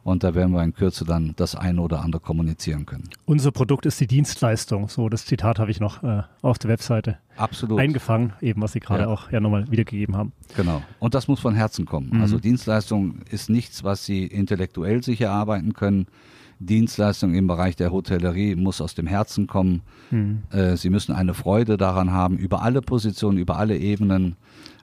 [0.08, 3.10] und da werden wir in Kürze dann das eine oder andere kommunizieren können.
[3.26, 4.88] Unser Produkt ist die Dienstleistung.
[4.88, 7.78] So, das Zitat habe ich noch äh, auf der Webseite Absolut.
[7.78, 9.08] eingefangen, eben was Sie gerade ja.
[9.08, 10.32] auch ja nochmal wiedergegeben haben.
[10.56, 10.82] Genau.
[10.98, 12.08] Und das muss von Herzen kommen.
[12.10, 12.22] Mhm.
[12.22, 16.06] Also Dienstleistung ist nichts, was Sie intellektuell sich erarbeiten können.
[16.58, 19.82] Dienstleistung im Bereich der Hotellerie muss aus dem Herzen kommen.
[20.10, 20.42] Mhm.
[20.50, 24.36] Äh, Sie müssen eine Freude daran haben, über alle Positionen, über alle Ebenen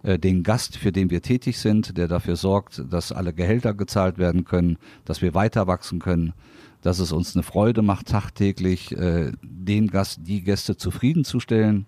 [0.06, 4.20] äh, den Gast, für den wir tätig sind, der dafür sorgt, dass alle Gehälter gezahlt
[4.20, 6.34] werden können, dass wir weiter wachsen können,
[6.82, 11.88] dass es uns eine Freude macht, tagtäglich äh, den Gast, die Gäste zufriedenzustellen.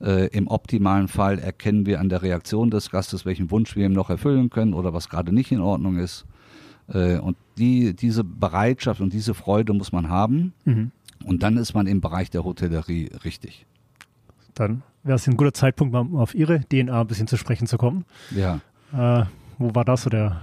[0.00, 3.92] Äh, Im optimalen Fall erkennen wir an der Reaktion des Gastes, welchen Wunsch wir ihm
[3.92, 6.24] noch erfüllen können oder was gerade nicht in Ordnung ist.
[6.88, 10.54] Äh, und die, diese Bereitschaft und diese Freude muss man haben.
[10.64, 10.90] Mhm.
[11.24, 13.66] Und dann ist man im Bereich der Hotellerie richtig.
[14.54, 17.78] Dann wäre es ein guter Zeitpunkt, mal auf Ihre DNA ein bisschen zu sprechen zu
[17.78, 18.04] kommen.
[18.30, 18.60] Ja.
[18.92, 19.24] Äh,
[19.58, 20.42] wo war das so der,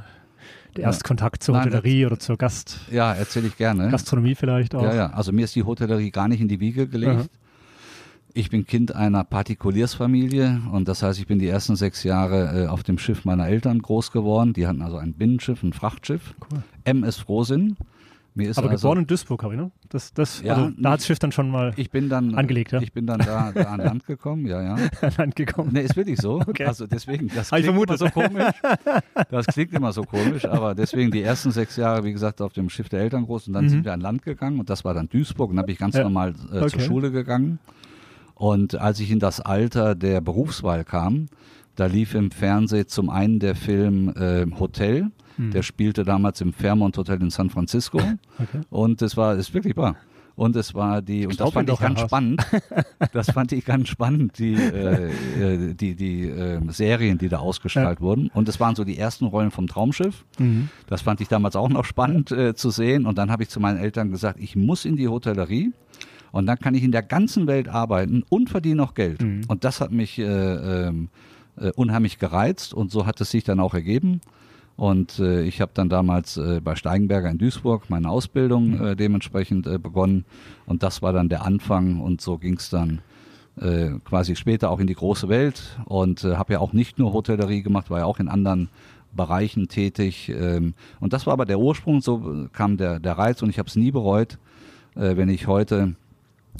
[0.76, 2.80] der erste Kontakt zur Nein, Hotellerie oder zur Gast?
[2.92, 3.90] Ja, erzähle ich gerne.
[3.90, 4.84] Gastronomie vielleicht auch.
[4.84, 5.10] Ja, ja.
[5.12, 7.20] Also mir ist die Hotellerie gar nicht in die Wiege gelegt.
[7.20, 7.26] Aha.
[8.34, 12.68] Ich bin Kind einer Partikuliersfamilie und das heißt, ich bin die ersten sechs Jahre äh,
[12.68, 14.54] auf dem Schiff meiner Eltern groß geworden.
[14.54, 16.62] Die hatten also ein Binnenschiff, ein Frachtschiff, cool.
[16.84, 17.76] MS Frohsinn
[18.40, 19.72] Mir ist Aber also, geboren in Duisburg habe ich, ne?
[19.90, 22.72] Das, das, Ja, also, da hat das Schiff dann schon mal ich bin dann angelegt,
[22.72, 22.82] ja?
[22.82, 24.76] Ich bin dann da, da an Land gekommen, ja, ja.
[25.02, 25.72] an Land gekommen.
[25.74, 26.40] Nee, ist wirklich so.
[26.40, 26.66] Okay.
[26.66, 28.46] Also deswegen, das klingt immer so komisch.
[29.30, 32.70] Das klingt immer so komisch, aber deswegen die ersten sechs Jahre, wie gesagt, auf dem
[32.70, 33.70] Schiff der Eltern groß und dann Mhm.
[33.70, 35.96] sind wir an Land gegangen und das war dann Duisburg und dann bin ich ganz
[35.96, 36.04] Ja.
[36.04, 36.80] normal äh, zur Okay.
[36.82, 37.60] Schule gegangen.
[38.36, 41.28] Und als ich in das Alter der Berufswahl kam,
[41.76, 45.52] da lief im Fernsehen zum einen der Film äh, Hotel, Mhm.
[45.52, 47.98] der spielte damals im Fairmont Hotel in San Francisco
[48.38, 48.62] Okay.
[48.70, 49.96] und es war, ist wirklich wahr.
[50.36, 52.08] Und es war die, und das fand ich ganz Haas.
[52.08, 52.42] spannend.
[53.12, 58.00] Das fand ich ganz spannend, die, äh, äh, die, die äh, Serien, die da ausgestrahlt
[58.00, 58.30] wurden.
[58.34, 60.24] Und es waren so die ersten Rollen vom Traumschiff.
[60.38, 60.70] Mhm.
[60.88, 63.06] Das fand ich damals auch noch spannend äh, zu sehen.
[63.06, 65.74] Und dann habe ich zu meinen Eltern gesagt, ich muss in die Hotellerie.
[66.32, 69.22] Und dann kann ich in der ganzen Welt arbeiten und verdiene noch Geld.
[69.22, 69.42] Mhm.
[69.50, 71.10] Und das hat mich äh, ähm,
[71.58, 74.22] äh, unheimlich gereizt und so hat es sich dann auch ergeben.
[74.80, 79.68] Und äh, ich habe dann damals äh, bei Steigenberger in Duisburg meine Ausbildung äh, dementsprechend
[79.68, 80.24] äh, begonnen.
[80.68, 82.00] Und das war dann der Anfang.
[82.00, 83.02] Und so ging es dann
[83.60, 85.78] äh, quasi später auch in die große Welt.
[85.84, 88.70] Und äh, habe ja auch nicht nur Hotellerie gemacht, war ja auch in anderen
[89.14, 90.30] Bereichen tätig.
[90.30, 93.42] Ähm, und das war aber der Ursprung, so äh, kam der, der Reiz.
[93.42, 94.38] Und ich habe es nie bereut,
[94.96, 95.96] äh, wenn ich heute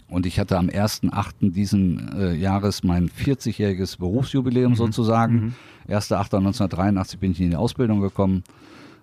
[0.10, 1.52] und ich hatte am 1.8.
[1.52, 5.56] diesen äh, Jahres mein 40-jähriges Berufsjubiläum sozusagen.
[5.88, 8.44] 1.8.1983 bin ich in die Ausbildung gekommen.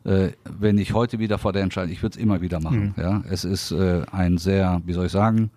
[0.05, 2.95] Äh, wenn ich heute wieder vor der Entscheidung, ich würde es immer wieder machen.
[2.97, 5.51] Ja, es ist äh, ein sehr, wie soll ich sagen,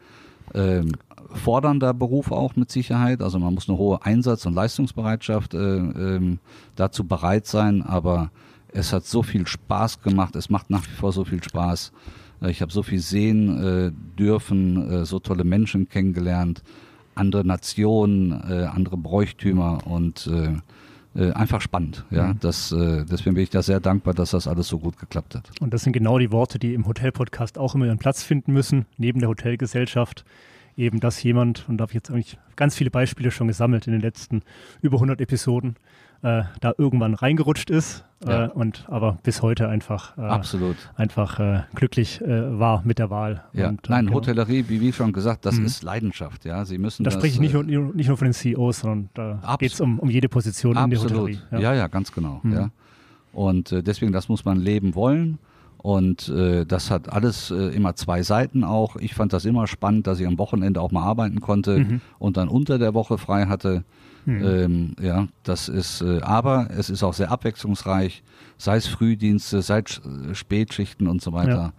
[0.53, 0.93] ähm,
[1.33, 3.21] fordernder Beruf auch mit Sicherheit.
[3.21, 6.39] Also man muss eine hohe Einsatz- und Leistungsbereitschaft äh, ähm,
[6.75, 7.83] dazu bereit sein.
[7.83, 8.31] Aber
[8.71, 10.35] es hat so viel Spaß gemacht.
[10.35, 11.91] Es macht nach wie vor so viel Spaß.
[12.41, 16.63] Äh, Ich habe so viel sehen äh, dürfen, äh, so tolle Menschen kennengelernt,
[17.15, 20.55] andere Nationen, äh, andere Bräuchtümer und äh,
[21.19, 22.05] äh, einfach spannend.
[22.11, 25.35] Ja, das, äh, deswegen bin ich da sehr dankbar, dass das alles so gut geklappt
[25.35, 25.49] hat.
[25.59, 28.85] Und das sind genau die Worte, die im Hotel-Podcast auch immer ihren Platz finden müssen,
[28.97, 30.23] neben der Hotelgesellschaft.
[30.77, 33.91] Eben, dass jemand, und da habe ich jetzt eigentlich ganz viele Beispiele schon gesammelt in
[33.91, 34.43] den letzten
[34.81, 35.75] über 100 Episoden,
[36.21, 38.45] äh, da irgendwann reingerutscht ist Ja.
[38.45, 40.75] äh, und aber bis heute einfach, äh, Absolut.
[40.95, 43.43] einfach äh, glücklich äh, war mit der Wahl.
[43.53, 44.17] Ja, Und, äh, nein, genau.
[44.17, 46.43] Hotellerie, wie, wie schon gesagt, das ist Leidenschaft.
[46.45, 48.79] Ja, Sie müssen Da das, spreche ich nicht äh, nur, nicht nur von den CEOs,
[48.81, 51.21] sondern da geht es um, um jede Position in der Absolut.
[51.35, 51.39] Hotellerie.
[51.63, 51.73] Ja.
[51.73, 52.41] ja, ganz genau.
[52.43, 52.53] Mhm.
[52.53, 52.69] Ja.
[53.31, 55.37] Und äh, deswegen, das muss man leben wollen.
[55.81, 58.97] Und äh, das hat alles äh, immer zwei Seiten auch.
[58.97, 62.01] Ich fand das immer spannend, dass ich am Wochenende auch mal arbeiten konnte Mhm.
[62.19, 63.85] und dann unter der Woche frei hatte.
[64.25, 64.43] Mhm.
[64.45, 68.23] Ähm, ja, das ist, äh, aber es ist auch sehr abwechslungsreich,
[68.57, 71.73] sei es Frühdienste, sei es äh, Spätschichten und so weiter.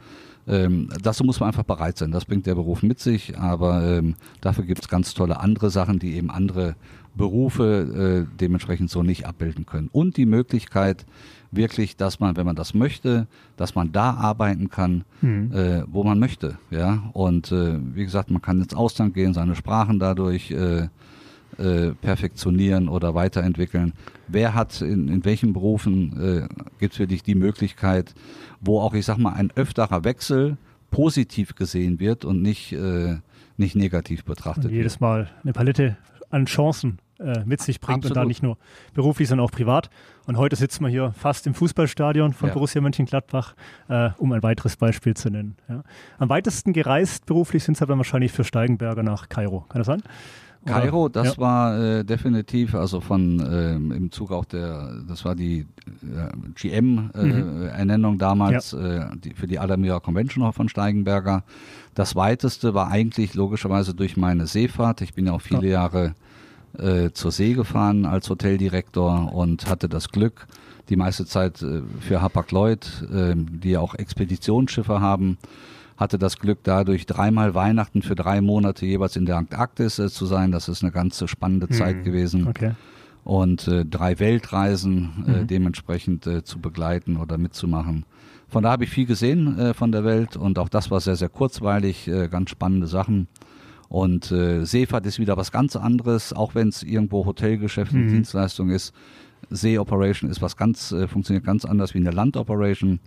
[0.48, 2.10] Ähm, dazu muss man einfach bereit sein.
[2.10, 5.98] Das bringt der Beruf mit sich, aber ähm, dafür gibt es ganz tolle andere Sachen,
[5.98, 6.74] die eben andere
[7.14, 9.88] Berufe äh, dementsprechend so nicht abbilden können.
[9.92, 11.04] Und die Möglichkeit
[11.50, 15.52] wirklich, dass man, wenn man das möchte, dass man da arbeiten kann, Mhm.
[15.52, 16.58] äh, wo man möchte.
[16.70, 20.88] Ja, und äh, wie gesagt, man kann ins Ausland gehen, seine Sprachen dadurch äh,
[21.58, 23.92] äh, perfektionieren oder weiterentwickeln.
[24.28, 28.14] Wer hat in, in welchen Berufen äh, gibt es wirklich die Möglichkeit,
[28.60, 30.56] wo auch, ich sag mal, ein öfterer Wechsel
[30.92, 33.16] positiv gesehen wird und nicht, äh,
[33.56, 34.78] nicht negativ betrachtet und wird.
[34.78, 35.96] jedes Mal eine Palette
[36.30, 38.28] an Chancen äh, mit sich bringt und da Absolut.
[38.28, 38.56] nicht nur
[38.94, 39.90] beruflich, sondern auch privat.
[40.26, 42.54] Und heute sitzen wir hier fast im Fußballstadion von Ja.
[42.54, 43.54] Borussia Mönchengladbach,
[43.88, 45.56] äh, um ein weiteres Beispiel zu nennen.
[45.68, 45.82] Ja.
[46.18, 49.66] Am weitesten gereist beruflich sind Sie aber wahrscheinlich für Steigenberger nach Kairo.
[49.68, 50.02] Kann das sein?
[50.62, 51.38] Oder- Kairo, das ja.
[51.38, 55.60] war äh, definitiv, also von ähm, im Zug auch der, das war die
[56.02, 61.44] äh, GM-Ernennung damals äh, die, für die Alameda Convention auch von Steigenberger.
[61.94, 65.00] Das weiteste war eigentlich logischerweise durch meine Seefahrt.
[65.00, 66.14] Ich bin ja auch viele Jahre
[66.78, 70.46] äh, zur See gefahren als Hoteldirektor und hatte das Glück,
[70.88, 75.38] die meiste Zeit äh, für Hapag-Lloyd, äh, die ja auch Expeditionsschiffe haben,
[76.00, 80.24] hatte das Glück dadurch dreimal Weihnachten für drei Monate jeweils in der Antarktis äh, zu
[80.26, 80.50] sein.
[80.50, 82.72] Das ist eine ganz spannende Zeit gewesen Okay.
[83.22, 85.46] und äh, drei Weltreisen äh, Mhm.
[85.46, 88.06] dementsprechend äh, zu begleiten oder mitzumachen.
[88.48, 91.16] Von da habe ich viel gesehen äh, von der Welt und auch das war sehr,
[91.16, 93.28] sehr kurzweilig, ganz spannende Sachen.
[93.88, 98.08] Und äh, Seefahrt ist wieder was ganz anderes, auch wenn es irgendwo Hotelgeschäft und Mhm.
[98.08, 98.94] Dienstleistung ist.
[99.50, 103.00] Seeoperation ist was ganz, äh, funktioniert ganz anders wie eine Landoperation.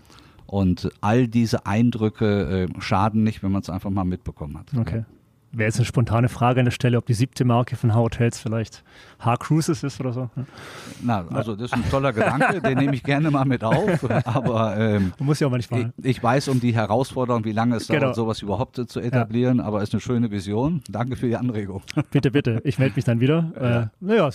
[0.54, 4.68] Und all diese Eindrücke äh, schaden nicht, wenn man es einfach mal mitbekommen hat.
[4.78, 5.04] Okay.
[5.56, 8.84] Wäre jetzt eine spontane Frage an der Stelle, ob die siebte Marke von H-Hotels vielleicht
[9.20, 10.30] H-Cruises ist oder so.
[11.04, 14.04] Na, also das ist ein toller Gedanke, den nehme ich gerne mal mit auf.
[14.26, 15.94] Aber ähm, Man muss ja auch manchmal.
[15.98, 18.02] ich, ich weiß um die Herausforderung, wie lange es Genau.
[18.02, 20.82] dauert, sowas überhaupt zu etablieren, aber es ist eine schöne Vision.
[20.90, 21.84] Danke für die Anregung.
[22.12, 22.60] Bitte, bitte.
[22.64, 23.52] Ich melde mich dann wieder.
[23.64, 24.30] Äh, naja,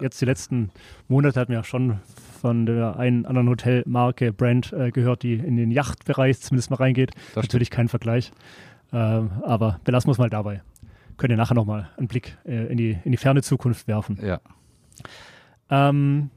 [0.00, 0.70] jetzt die letzten
[1.06, 2.00] Monate hat mir ja schon
[2.40, 7.12] von der einen anderen Hotelmarke, Brand, äh, gehört, die in den Yachtbereich zumindest mal reingeht.
[7.34, 8.32] Das Natürlich kein Vergleich.
[8.92, 10.62] Ähm, aber belassen wir es mal dabei.
[11.16, 14.18] Könnt ihr nachher nochmal einen Blick äh, in, die, in die ferne Zukunft werfen.
[14.22, 14.40] Ja.
[15.70, 16.30] Ähm,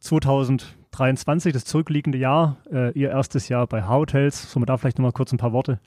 [0.00, 4.50] 2023, das zurückliegende Jahr, äh, ihr erstes Jahr bei Hotels.
[4.50, 5.78] Sollen wir da vielleicht nochmal kurz ein paar Worte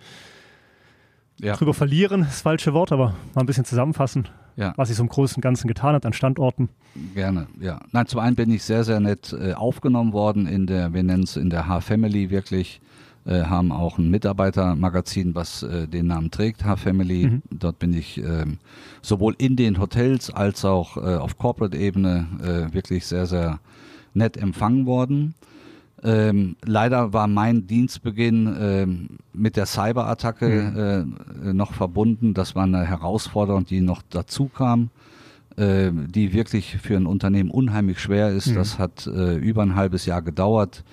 [1.40, 1.56] Ja.
[1.56, 2.22] drüber verlieren?
[2.22, 4.74] Das falsche Wort, aber mal ein bisschen zusammenfassen, Ja.
[4.78, 6.70] was sich so im Großen und Ganzen getan hat an Standorten.
[7.14, 7.80] Gerne, ja.
[7.92, 11.24] Nein, zum einen bin ich sehr, sehr nett äh, aufgenommen worden in der, wir nennen
[11.24, 12.80] es in der H-Family wirklich,
[13.26, 17.28] äh, haben auch ein Mitarbeitermagazin, was äh, den Namen trägt, H-Family.
[17.28, 17.42] Mhm.
[17.50, 18.60] Dort bin ich ähm,
[19.02, 23.60] sowohl in den Hotels als auch äh, auf Corporate-Ebene äh, wirklich sehr, sehr
[24.14, 25.34] nett empfangen worden.
[26.04, 31.06] Ähm, leider war mein Dienstbeginn ähm, mit der Cyberattacke
[31.48, 32.36] äh, noch verbunden.
[32.36, 34.92] Das war eine Herausforderung, die noch dazu kam,
[35.58, 38.48] äh, die wirklich für ein Unternehmen unheimlich schwer ist.
[38.48, 38.56] Mhm.
[38.56, 40.84] Das hat äh, über ein halbes Jahr gedauert,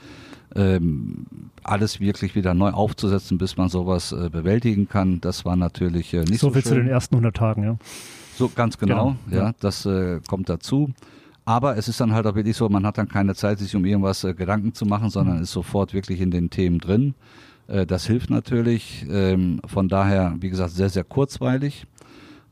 [0.55, 1.27] ähm,
[1.62, 5.21] alles wirklich wieder neu aufzusetzen, bis man sowas äh, bewältigen kann.
[5.21, 6.71] Das war natürlich äh, nicht so so, viel schön.
[6.71, 7.77] zu den ersten 100 Tagen, ja.
[8.37, 10.91] So ganz genau, Genau, ja, das äh, kommt dazu.
[11.45, 13.85] Aber es ist dann halt auch wirklich so, man hat dann keine Zeit, sich um
[13.85, 15.43] irgendwas äh, Gedanken zu machen, sondern Mhm.
[15.43, 17.15] ist sofort wirklich in den Themen drin.
[17.69, 19.05] Äh, das hilft natürlich.
[19.11, 21.87] Ähm, von daher, wie gesagt, sehr, sehr kurzweilig.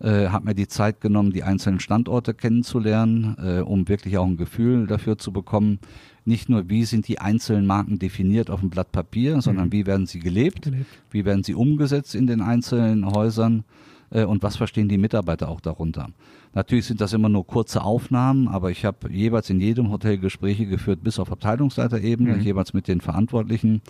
[0.00, 4.36] Äh, hat mir die Zeit genommen, die einzelnen Standorte kennenzulernen, äh, um wirklich auch ein
[4.38, 5.78] Gefühl dafür zu bekommen.
[6.24, 9.72] Nicht nur, wie sind die einzelnen Marken definiert auf dem Blatt Papier, sondern Mhm.
[9.72, 10.86] wie werden sie gelebt, Gelebt.
[11.10, 13.64] wie werden sie umgesetzt in den einzelnen Häusern
[14.12, 16.08] äh, und was verstehen die Mitarbeiter auch darunter.
[16.52, 20.66] Natürlich sind das immer nur kurze Aufnahmen, aber ich habe jeweils in jedem Hotel Gespräche
[20.66, 22.40] geführt, bis auf Abteilungsleiterebene, Mhm.
[22.42, 23.82] jeweils mit den Verantwortlichen.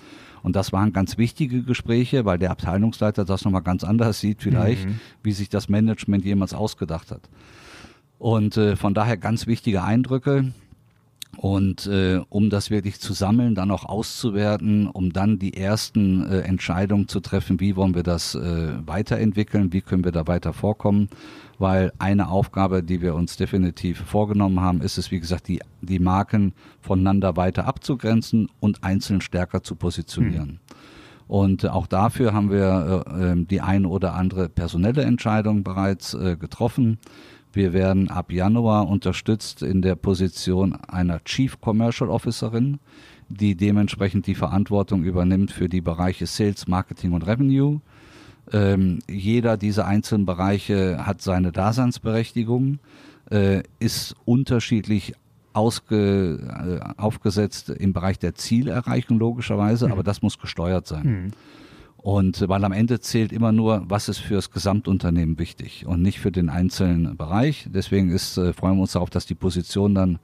[0.43, 4.87] Und das waren ganz wichtige Gespräche, weil der Abteilungsleiter das nochmal ganz anders sieht vielleicht,
[4.87, 5.01] Mhm.
[5.23, 7.23] wie sich das Management jemals ausgedacht hat.
[8.19, 10.53] Und äh, von daher ganz wichtige Eindrücke.
[11.37, 16.40] Und äh, um das wirklich zu sammeln, dann auch auszuwerten, um dann die ersten äh,
[16.40, 21.09] Entscheidungen zu treffen, wie wollen wir das äh, weiterentwickeln, wie können wir da weiter vorkommen.
[21.59, 25.99] Weil eine Aufgabe, die wir uns definitiv vorgenommen haben, ist es, wie gesagt, die, die
[25.99, 30.59] Marken voneinander weiter abzugrenzen und einzeln stärker zu positionieren.
[31.31, 36.12] Und äh, auch dafür haben wir äh, ähm, die eine oder andere personelle Entscheidung bereits
[36.12, 36.99] äh, getroffen.
[37.52, 42.78] Wir werden ab Januar unterstützt in der Position einer Chief Commercial Officerin,
[43.28, 47.80] die dementsprechend die Verantwortung übernimmt für die Bereiche Sales, Marketing und Revenue.
[48.52, 52.78] Ähm, jeder dieser einzelnen Bereiche hat seine Daseinsberechtigung,
[53.30, 55.14] äh, ist unterschiedlich
[55.52, 61.06] ausge, äh, aufgesetzt im Bereich der Zielerreichung logischerweise, aber das muss gesteuert sein.
[61.06, 61.30] Mhm.
[62.02, 66.32] Und weil am Ende zählt immer nur, was ist fürs Gesamtunternehmen wichtig und nicht für
[66.32, 67.66] den einzelnen Bereich.
[67.68, 70.18] Deswegen ist, äh, freuen wir uns darauf, dass die Position dann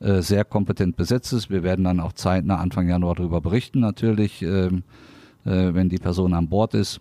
[0.00, 1.48] äh, sehr kompetent besetzt ist.
[1.48, 4.82] Wir werden dann auch zeitnah Anfang Januar darüber berichten, natürlich, ähm,
[5.44, 7.00] äh, wenn die Person an Bord ist.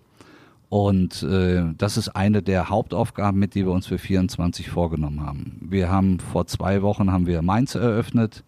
[0.69, 5.57] Und das ist eine der Hauptaufgaben, mit die wir uns für 24 vorgenommen haben.
[5.69, 8.45] Wir haben vor zwei Wochen haben wir Mainz eröffnet,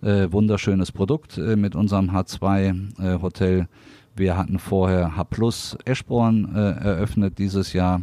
[0.00, 3.66] wunderschönes Produkt mit unserem H2 äh, Hotel.
[4.16, 8.02] Wir hatten vorher H Plus Eschborn äh, eröffnet dieses Jahr.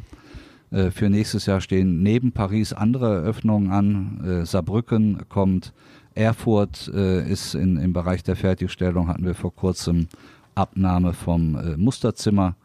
[0.70, 4.42] Äh, für nächstes Jahr stehen neben Paris andere Eröffnungen an.
[4.42, 5.72] Äh, Saarbrücken kommt,
[6.14, 10.08] Erfurt äh, ist in, im Bereich der Fertigstellung, hatten wir vor kurzem
[10.54, 12.56] Abnahme vom äh, Musterzimmer,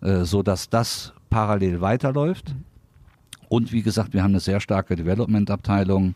[0.00, 2.54] äh, so dass das parallel weiterläuft.
[3.50, 6.14] Und wie gesagt, wir haben eine sehr starke Development-Abteilung,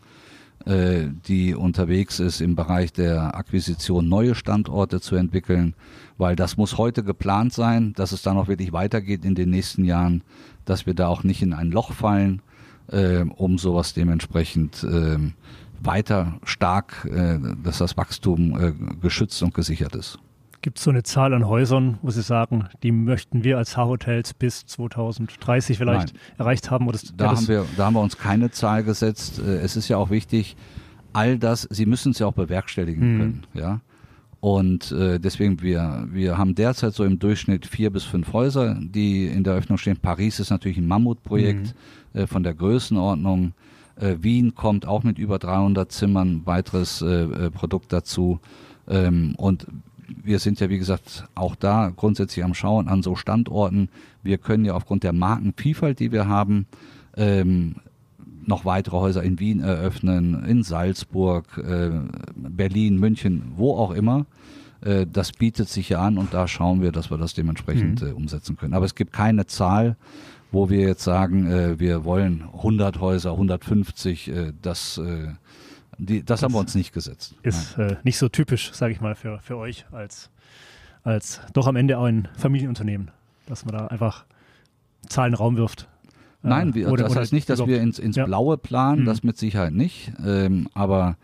[0.65, 5.75] äh, die unterwegs ist im Bereich der Akquisition neue Standorte zu entwickeln,
[6.21, 9.83] weil das muss heute geplant sein, dass es dann auch wirklich weitergeht in den nächsten
[9.83, 10.23] Jahren,
[10.65, 12.41] dass wir da auch nicht in ein Loch fallen,
[12.91, 15.17] äh, um sowas dementsprechend äh,
[15.81, 20.19] weiter stark, äh, dass das Wachstum äh, geschützt und gesichert ist.
[20.61, 24.35] Gibt es so eine Zahl an Häusern, wo Sie sagen, die möchten wir als H-Hotels
[24.35, 26.87] bis 2030 vielleicht erreicht haben?
[26.87, 29.39] Oder Da, ja, haben wir, da haben wir uns keine Zahl gesetzt.
[29.39, 30.55] Äh, Es ist ja auch wichtig,
[31.13, 33.19] all das, Sie müssen es ja auch bewerkstelligen Mhm.
[33.19, 33.47] können.
[33.55, 33.81] Ja?
[34.41, 39.27] Und äh, deswegen, wir, wir haben derzeit so im Durchschnitt vier bis fünf Häuser, die
[39.27, 39.97] in der Öffnung stehen.
[39.97, 41.75] Paris ist natürlich ein Mammutprojekt
[42.13, 43.53] äh, von der Größenordnung.
[43.97, 48.39] Äh, Wien kommt auch mit über 300 Zimmern, weiteres äh, äh, Produkt dazu.
[48.87, 49.67] Ähm, und
[50.23, 53.89] wir sind ja, wie gesagt, auch da grundsätzlich am Schauen an so Standorten.
[54.23, 56.65] Wir können ja aufgrund der Markenvielfalt, die wir haben,
[57.15, 57.75] ähm,
[58.51, 61.89] noch weitere Häuser in Wien eröffnen, in Salzburg, äh,
[62.35, 64.25] Berlin, München, wo auch immer.
[64.81, 68.07] Äh, das bietet sich ja an und da schauen wir, dass wir das dementsprechend Mhm.
[68.07, 68.73] äh, umsetzen können.
[68.73, 69.95] Aber es gibt keine Zahl,
[70.51, 74.99] wo wir jetzt sagen, wir wollen 100 Häuser, 150, äh, das,
[75.97, 77.35] die, das, haben wir uns nicht gesetzt.
[77.41, 80.29] Ist äh, nicht so typisch, sage ich mal, für, für euch als,
[81.03, 83.11] als doch am Ende auch ein Familienunternehmen,
[83.45, 84.25] dass man da einfach
[85.07, 85.87] Zahlen Raum wirft.
[86.43, 88.25] Äh, Nein, wir, oder- das heißt nicht, dass überhaupt- wir ins, ins Ja.
[88.25, 89.05] Blaue planen, Mhm.
[89.05, 90.11] das mit Sicherheit nicht.
[90.25, 91.17] Ähm, aber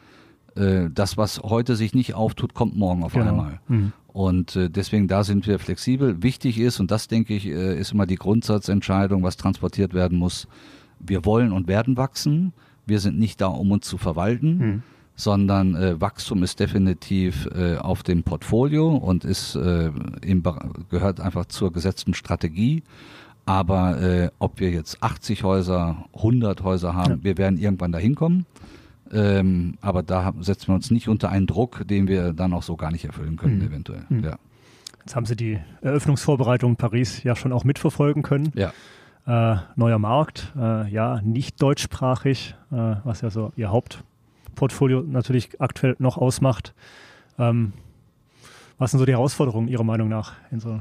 [0.56, 3.28] äh, das, was heute sich nicht auftut, kommt morgen auf Genau.
[3.28, 3.60] einmal.
[3.68, 3.92] Mhm.
[4.08, 6.24] Und äh, deswegen da sind wir flexibel.
[6.24, 10.48] Wichtig ist, und das denke ich, äh, ist immer die Grundsatzentscheidung, was transportiert werden muss.
[11.00, 12.54] Wir wollen und werden wachsen.
[12.88, 14.84] Wir sind nicht da, um uns zu verwalten, Mhm.
[15.16, 19.92] sondern äh, Wachstum ist definitiv äh, auf dem Portfolio und ist äh,
[20.24, 20.42] im,
[20.90, 22.82] gehört einfach zur gesetzten Strategie.
[23.48, 27.24] Aber äh, ob wir jetzt 80 Häuser, 100 Häuser haben, Ja.
[27.24, 28.46] wir werden irgendwann dahin kommen.
[29.12, 32.76] Ähm, aber da setzen wir uns nicht unter einen Druck, den wir dann auch so
[32.76, 33.68] gar nicht erfüllen können, Mhm.
[33.68, 34.04] eventuell.
[34.10, 34.24] Mhm.
[34.24, 34.38] Ja.
[35.00, 38.52] Jetzt haben Sie die Eröffnungsvorbereitung in Paris ja schon auch mitverfolgen können.
[38.54, 38.72] ja.
[39.26, 45.96] Äh, neuer Markt, äh, ja, nicht deutschsprachig, äh, was ja so Ihr Hauptportfolio natürlich aktuell
[46.00, 46.74] noch ausmacht.
[47.38, 47.74] Ähm,
[48.78, 50.80] was sind so die Herausforderungen Ihrer Meinung nach in so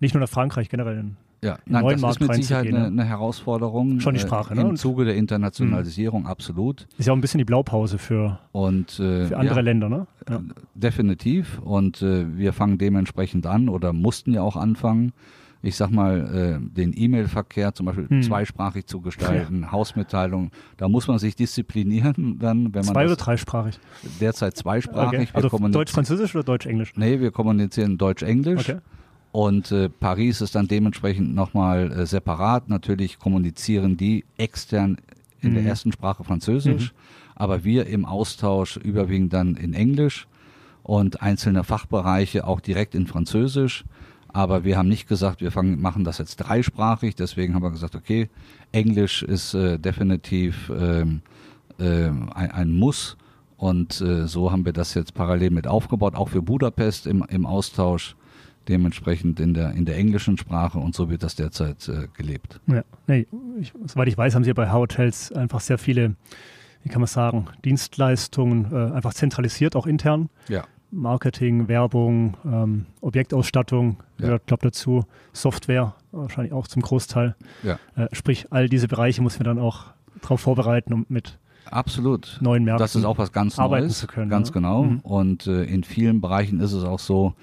[0.00, 2.66] nicht nur nach Frankreich, generell in Ja, in nein, neuen das ist Markt mit Sicherheit
[2.66, 2.86] eine, ne?
[2.86, 4.00] eine Herausforderung.
[4.00, 4.60] Schon die äh, Sprache, ne?
[4.62, 6.86] Im Und- Zuge der Internationalisierung absolut.
[6.98, 10.06] ist ja auch ein bisschen die Blaupause für, Und äh, für andere ja, Länder, ne?
[10.28, 10.40] Ja.
[10.74, 11.58] definitiv.
[11.60, 15.12] Und äh, wir fangen dementsprechend an oder mussten ja auch anfangen.
[15.62, 18.22] Ich sag mal, äh, den E-Mail-Verkehr zum Beispiel Hm.
[18.22, 23.80] zweisprachig zu gestalten, Hausmitteilung, da muss man sich disziplinieren, dann, wenn man Zwei oder dreisprachig?
[24.20, 25.30] derzeit zweisprachig.
[25.34, 25.46] Okay.
[25.46, 26.92] Also Deutsch-Französisch oder Deutsch-Englisch?
[26.96, 28.68] Nee, wir kommunizieren Deutsch-Englisch.
[28.68, 28.78] Okay.
[29.36, 32.70] Und äh, Paris ist dann dementsprechend nochmal äh, separat.
[32.70, 34.96] Natürlich kommunizieren die extern
[35.42, 35.68] in der Mhm.
[35.68, 36.94] ersten Sprache Französisch,
[37.34, 40.26] aber wir im Austausch überwiegend dann in Englisch
[40.84, 43.84] und einzelne Fachbereiche auch direkt in Französisch.
[44.28, 47.14] Aber wir haben nicht gesagt, wir fangen, machen das jetzt dreisprachig.
[47.14, 48.30] Deswegen haben wir gesagt, okay,
[48.72, 51.20] Englisch ist äh, definitiv ähm,
[51.78, 53.18] ähm, ein, ein Muss.
[53.58, 57.44] Und äh, so haben wir das jetzt parallel mit aufgebaut, auch für Budapest im, im
[57.44, 58.16] Austausch,
[58.68, 60.78] dementsprechend in der, in der englischen Sprache.
[60.78, 62.60] Und so wird das derzeit äh, gelebt.
[62.66, 63.26] Ja, nee,
[63.60, 66.14] ich, soweit ich weiß, haben Sie bei Hotels einfach sehr viele,
[66.82, 70.28] wie kann man sagen, Dienstleistungen äh, einfach zentralisiert, auch intern.
[70.48, 70.64] Ja.
[70.92, 74.26] Marketing, Werbung, ähm, Objektausstattung Ja.
[74.26, 77.34] gehört, glaube dazu, Software wahrscheinlich auch zum Großteil.
[77.62, 77.78] Ja.
[77.96, 79.86] Äh, sprich, all diese Bereiche muss man dann auch
[80.22, 81.38] darauf vorbereiten, um mit
[81.70, 82.38] Absolut.
[82.40, 83.98] neuen Märkten Das ist auch was ganz arbeiten Neues.
[83.98, 84.54] zu können, Ganz ja.
[84.54, 84.84] genau.
[84.84, 85.00] Mhm.
[85.00, 87.34] Und äh, in vielen Bereichen ist es auch so,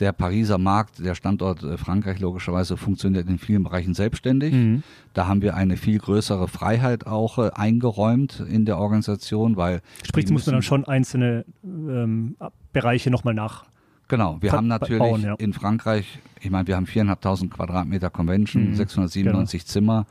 [0.00, 4.52] der Pariser Markt, der Standort äh, Frankreich logischerweise funktioniert in vielen Bereichen selbstständig.
[4.52, 4.82] Mhm.
[5.14, 10.28] Da haben wir eine viel größere Freiheit auch äh, eingeräumt in der Organisation, weil Sprich,
[10.30, 12.36] muss man dann schon einzelne ähm,
[12.72, 13.66] Bereiche nochmal nach.
[14.08, 15.34] Genau, wir haben natürlich bauen, ja.
[15.34, 20.06] in Frankreich, ich meine, wir haben 4.500 Quadratmeter Convention, Mhm, 697 Zimmer.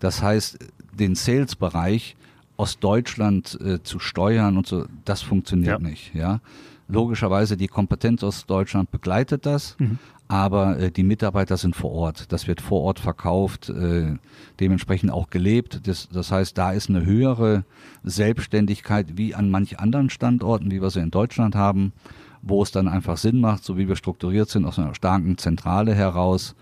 [0.00, 0.58] Das heißt,
[0.92, 2.16] den Sales-Bereich
[2.56, 5.88] aus Deutschland äh, zu steuern und so, das funktioniert Ja.
[5.88, 6.14] nicht.
[6.14, 6.40] Ja,
[6.88, 9.76] logischerweise die Kompetenz aus Deutschland begleitet das.
[9.78, 9.98] Mhm.
[10.26, 12.32] Aber äh, die Mitarbeiter sind vor Ort.
[12.32, 14.14] Das wird vor Ort verkauft, äh,
[14.58, 15.86] dementsprechend auch gelebt.
[15.86, 17.64] Das, das heißt, da ist eine höhere
[18.04, 21.92] Selbstständigkeit wie an manch anderen Standorten, wie wir sie in Deutschland haben,
[22.40, 25.94] wo es dann einfach Sinn macht, so wie wir strukturiert sind, aus einer starken Zentrale
[25.94, 26.54] heraus,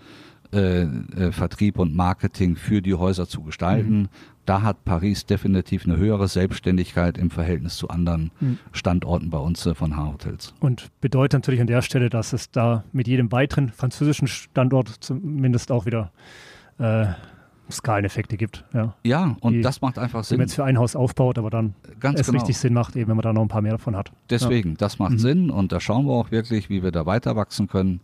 [0.53, 4.01] äh, äh, Vertrieb und Marketing für die Häuser zu gestalten.
[4.01, 4.09] Mhm.
[4.45, 8.57] Da hat Paris definitiv eine höhere Selbstständigkeit im Verhältnis zu anderen Mhm.
[8.73, 10.53] Standorten bei uns äh, von H-Hotels.
[10.59, 15.71] Und bedeutet natürlich an der Stelle, dass es da mit jedem weiteren französischen Standort zumindest
[15.71, 16.11] auch wieder
[16.79, 17.05] äh,
[17.71, 18.65] Skaleneffekte gibt.
[18.73, 18.93] Ja.
[19.03, 20.37] Ja, und Die- das macht einfach Wenn Sinn.
[20.39, 22.39] man jetzt für ein Haus aufbaut, aber dann Ganz es genau.
[22.39, 24.11] richtig Sinn macht, eben wenn man da noch ein paar mehr davon hat.
[24.29, 25.19] Deswegen, das macht Mhm.
[25.19, 28.01] Sinn und da schauen wir auch wirklich, wie wir da weiter wachsen können.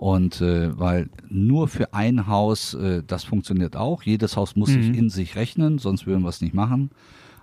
[0.00, 4.02] Und äh, weil nur für ein Haus, äh, das funktioniert auch.
[4.02, 4.82] Jedes Haus muss Mhm.
[4.82, 6.90] sich in sich rechnen, sonst würden wir es nicht machen.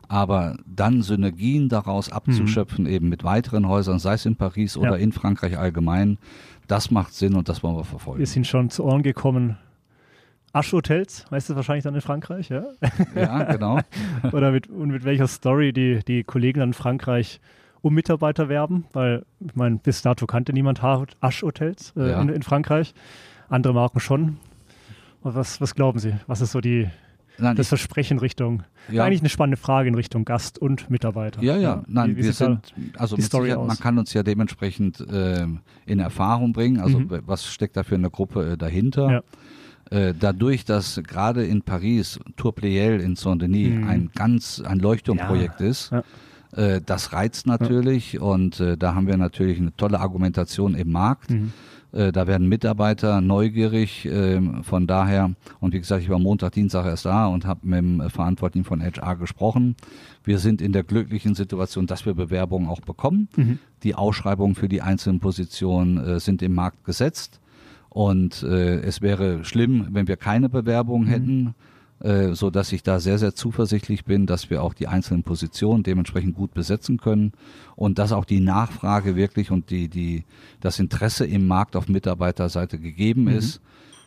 [0.08, 4.98] Aber dann Synergien daraus abzuschöpfen, eben mit weiteren Häusern, sei es in Paris oder Mhm.
[4.98, 5.04] Ja.
[5.04, 6.18] in Frankreich allgemein,
[6.68, 8.18] das macht Sinn und das wollen wir verfolgen.
[8.20, 9.58] Wir sind schon zu Ohren gekommen.
[10.54, 12.64] Asch-Hotels, weißt du wahrscheinlich dann in Frankreich, ja?
[13.16, 13.80] Ja, genau.
[14.32, 17.40] Oder mit, und mit welcher Story die, die Kollegen dann in Frankreich
[17.82, 22.22] um Mitarbeiter werben, weil ich meine, bis dato kannte niemand Asch-Hotels äh, Ja.
[22.22, 22.94] in, in Frankreich.
[23.50, 24.38] Andere Marken schon.
[25.24, 26.14] Was, was glauben Sie?
[26.28, 26.90] Was ist so die,
[27.38, 29.04] nein, das Versprechen Richtung, ja.
[29.04, 31.42] eigentlich eine spannende Frage in Richtung Gast und Mitarbeiter.
[31.42, 31.84] Ja, ja, ja.
[31.88, 35.46] nein, wie, wie wir sind, also Sicherheit, man kann uns ja dementsprechend äh,
[35.86, 37.22] in Erfahrung bringen, also mhm.
[37.26, 39.12] was steckt da für eine Gruppe äh, dahinter.
[39.12, 39.22] Ja.
[39.90, 43.88] Äh, dadurch, dass gerade in Paris Tour Pleyel in Saint-Denis mhm.
[43.88, 45.92] ein ganz ein Leuchtturmprojekt ist,
[46.52, 51.32] äh, das reizt natürlich und äh, da haben wir natürlich eine tolle Argumentation im Markt.
[51.32, 51.52] Mhm.
[51.92, 54.06] Äh, da werden Mitarbeiter neugierig.
[54.06, 57.80] Äh, von daher, und wie gesagt, ich war Montag, Dienstag erst da und habe mit
[57.80, 59.76] dem Verantwortlichen von HR gesprochen.
[60.24, 63.30] Wir sind in der glücklichen Situation, dass wir Bewerbungen auch bekommen.
[63.36, 63.60] Mhm.
[63.84, 67.40] Die Ausschreibungen für die einzelnen Positionen äh, sind im Markt gesetzt.
[67.90, 71.12] Und äh, es wäre schlimm, wenn wir keine Bewerbungen mhm.
[71.12, 71.56] hätten
[72.00, 75.84] äh, so dass ich da sehr, sehr zuversichtlich bin, dass wir auch die einzelnen Positionen
[75.84, 77.32] dementsprechend gut besetzen können
[77.76, 80.24] und dass auch die Nachfrage wirklich und die, die,
[80.62, 83.30] das Interesse im Markt auf Mitarbeiterseite gegeben mhm.
[83.30, 83.62] ist,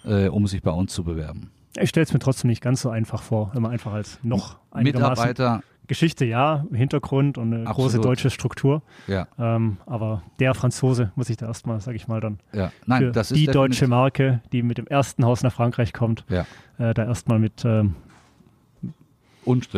[0.04, 1.50] äh, um sich bei uns zu bewerben.
[1.80, 5.62] Ich stelle es mir trotzdem nicht ganz so einfach vor, immer einfach als noch Mitarbeiter
[5.90, 7.90] Geschichte ja, Hintergrund und eine Absolut.
[7.90, 8.80] große deutsche Struktur.
[9.08, 9.26] Ja.
[9.40, 12.70] Ähm, aber der Franzose muss ich da erstmal, sage ich mal, dann ja.
[12.86, 16.24] Nein, für das ist die deutsche Marke, die mit dem ersten Haus nach Frankreich kommt,
[16.28, 16.46] ja.
[16.78, 17.96] äh, da erstmal mit ähm,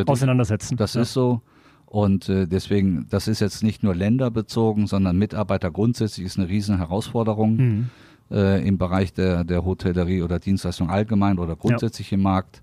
[0.05, 0.77] auseinandersetzen.
[0.77, 1.01] Das ja.
[1.01, 1.41] ist so.
[1.87, 6.77] Und äh, deswegen, das ist jetzt nicht nur länderbezogen, sondern Mitarbeiter grundsätzlich ist eine riesen
[6.77, 7.91] Herausforderung mhm.
[8.31, 12.17] äh, im Bereich der, der Hotellerie oder Dienstleistung allgemein oder grundsätzlich ja.
[12.17, 12.61] im Markt.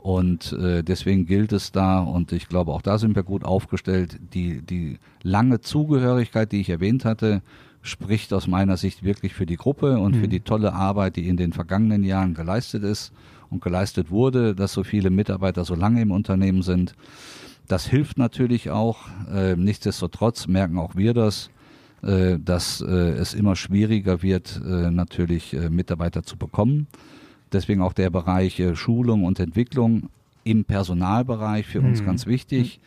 [0.00, 4.18] Und äh, deswegen gilt es da, und ich glaube, auch da sind wir gut aufgestellt,
[4.32, 7.42] die, die lange Zugehörigkeit, die ich erwähnt hatte,
[7.82, 10.20] spricht aus meiner Sicht wirklich für die Gruppe und mhm.
[10.20, 13.12] für die tolle Arbeit, die in den vergangenen Jahren geleistet ist
[13.50, 16.94] und geleistet wurde, dass so viele Mitarbeiter so lange im Unternehmen sind.
[17.68, 19.00] Das hilft natürlich auch.
[19.30, 21.50] Äh, nichtsdestotrotz merken auch wir das,
[22.02, 26.86] äh, dass äh, es immer schwieriger wird, äh, natürlich äh, Mitarbeiter zu bekommen.
[27.52, 30.08] Deswegen auch der Bereich äh, Schulung und Entwicklung
[30.44, 32.06] im Personalbereich für uns mhm.
[32.06, 32.80] ganz wichtig.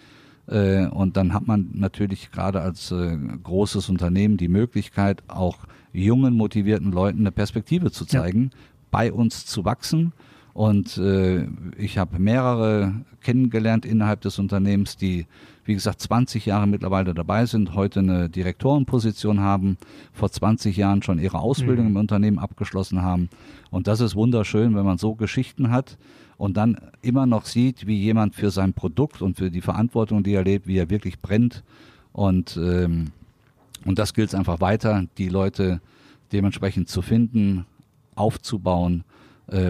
[0.47, 5.59] Äh, und dann hat man natürlich gerade als äh, großes Unternehmen die Möglichkeit, auch
[5.93, 8.59] jungen, motivierten Leuten eine Perspektive zu zeigen, ja.
[8.91, 10.13] bei uns zu wachsen.
[10.53, 11.47] Und äh,
[11.77, 15.25] ich habe mehrere kennengelernt innerhalb des Unternehmens, die
[15.65, 19.77] wie gesagt, 20 Jahre mittlerweile dabei sind, heute eine Direktorenposition haben,
[20.11, 21.91] vor 20 Jahren schon ihre Ausbildung mhm.
[21.91, 23.29] im Unternehmen abgeschlossen haben.
[23.71, 25.97] Und das ist wunderschön, wenn man so Geschichten hat
[26.37, 30.33] und dann immer noch sieht, wie jemand für sein Produkt und für die Verantwortung, die
[30.33, 31.63] er lebt, wie er wirklich brennt.
[32.11, 33.11] Und, ähm,
[33.85, 35.79] und das gilt es einfach weiter, die Leute
[36.33, 37.65] dementsprechend zu finden,
[38.15, 39.03] aufzubauen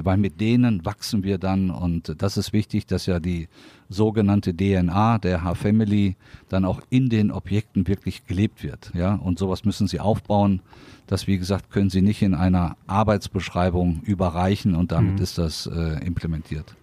[0.03, 3.49] weil mit denen wachsen wir dann und das ist wichtig, dass ja die
[3.89, 6.15] sogenannte DNA der H-Family
[6.49, 8.91] dann auch in den Objekten wirklich gelebt wird.
[8.93, 10.61] Ja, und sowas müssen sie aufbauen.
[11.07, 15.21] Das, wie gesagt, können sie nicht in einer Arbeitsbeschreibung überreichen und damit mhm.
[15.21, 16.75] ist das äh, implementiert.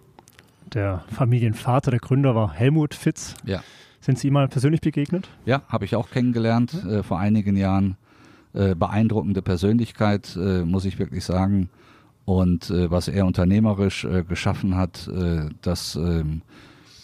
[0.73, 3.35] Der Familienvater, der Gründer war Helmut Fitz.
[3.45, 3.61] Ja.
[3.99, 5.29] Sind Sie ihm mal persönlich begegnet?
[5.45, 7.97] Ja, habe ich auch kennengelernt äh, vor einigen Jahren.
[8.53, 11.69] Äh, beeindruckende Persönlichkeit, äh, muss ich wirklich sagen.
[12.25, 16.41] Und äh, was er unternehmerisch äh, geschaffen hat, äh, das ähm,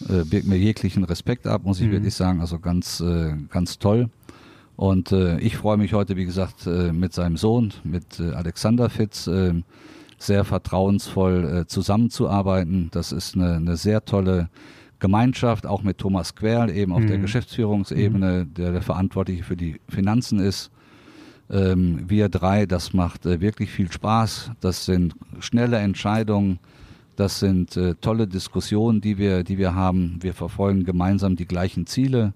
[0.08, 1.92] äh, birgt mir jeglichen Respekt ab, muss ich mhm.
[1.92, 2.40] wirklich sagen.
[2.40, 4.10] Also ganz, äh, ganz toll.
[4.76, 9.28] Und äh, ich freue mich heute, wie gesagt, mit seinem Sohn, mit Alexander Fitz,
[10.20, 12.88] sehr vertrauensvoll zusammenzuarbeiten.
[12.92, 14.50] Das ist eine, eine sehr tolle
[15.00, 17.08] Gemeinschaft, auch mit Thomas Querl, eben auf mhm.
[17.08, 18.54] der Geschäftsführungsebene, mhm.
[18.54, 20.70] der der Verantwortliche für die Finanzen ist
[21.50, 24.52] ähm, wir drei, das macht äh, wirklich viel Spaß.
[24.60, 26.58] Das sind schnelle Entscheidungen.
[27.16, 30.18] Das sind äh, tolle Diskussionen, die wir, die wir haben.
[30.20, 32.32] Wir verfolgen gemeinsam die gleichen Ziele.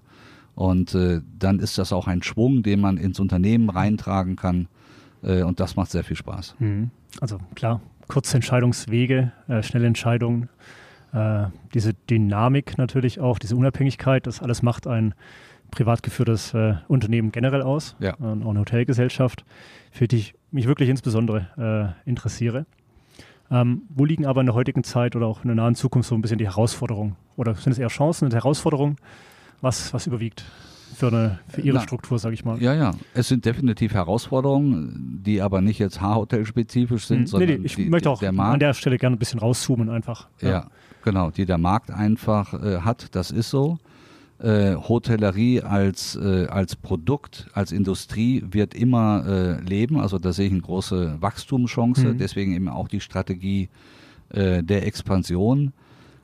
[0.55, 4.67] Und äh, dann ist das auch ein Schwung, den man ins Unternehmen reintragen kann.
[5.23, 6.55] Äh, und das macht sehr viel Spaß.
[6.59, 6.91] Mhm.
[7.21, 10.49] Also klar, kurze Entscheidungswege, äh, schnelle Entscheidungen,
[11.13, 15.13] äh, diese Dynamik natürlich auch, diese Unabhängigkeit, das alles macht ein
[15.73, 18.13] privat geführtes äh, Unternehmen generell aus, ja.
[18.15, 19.43] auch eine Hotelgesellschaft,
[19.91, 22.65] für die ich mich wirklich insbesondere äh, interessiere.
[23.51, 26.15] Ähm, wo liegen aber in der heutigen Zeit oder auch in der nahen Zukunft so
[26.15, 27.15] ein bisschen die Herausforderungen?
[27.35, 28.95] Oder sind es eher Chancen und Herausforderungen?
[29.61, 30.43] Was, was überwiegt
[30.95, 32.61] für, eine, für Ihre Na, Struktur, sage ich mal?
[32.61, 32.93] Ja, ja.
[33.13, 37.75] Es sind definitiv Herausforderungen, die aber nicht jetzt Haarhotel-spezifisch sind, hm, sondern nee, nee, ich
[37.75, 40.27] die, möchte auch der Markt, an der Stelle gerne ein bisschen rauszoomen einfach.
[40.41, 40.67] Ja, ja
[41.03, 43.79] genau, die der Markt einfach äh, hat, das ist so
[44.39, 49.99] äh, Hotellerie als, äh, als Produkt, als Industrie wird immer äh, leben.
[49.99, 52.07] Also da sehe ich eine große Wachstumschance.
[52.07, 52.17] Mhm.
[52.17, 53.69] Deswegen eben auch die Strategie
[54.29, 55.73] äh, der Expansion.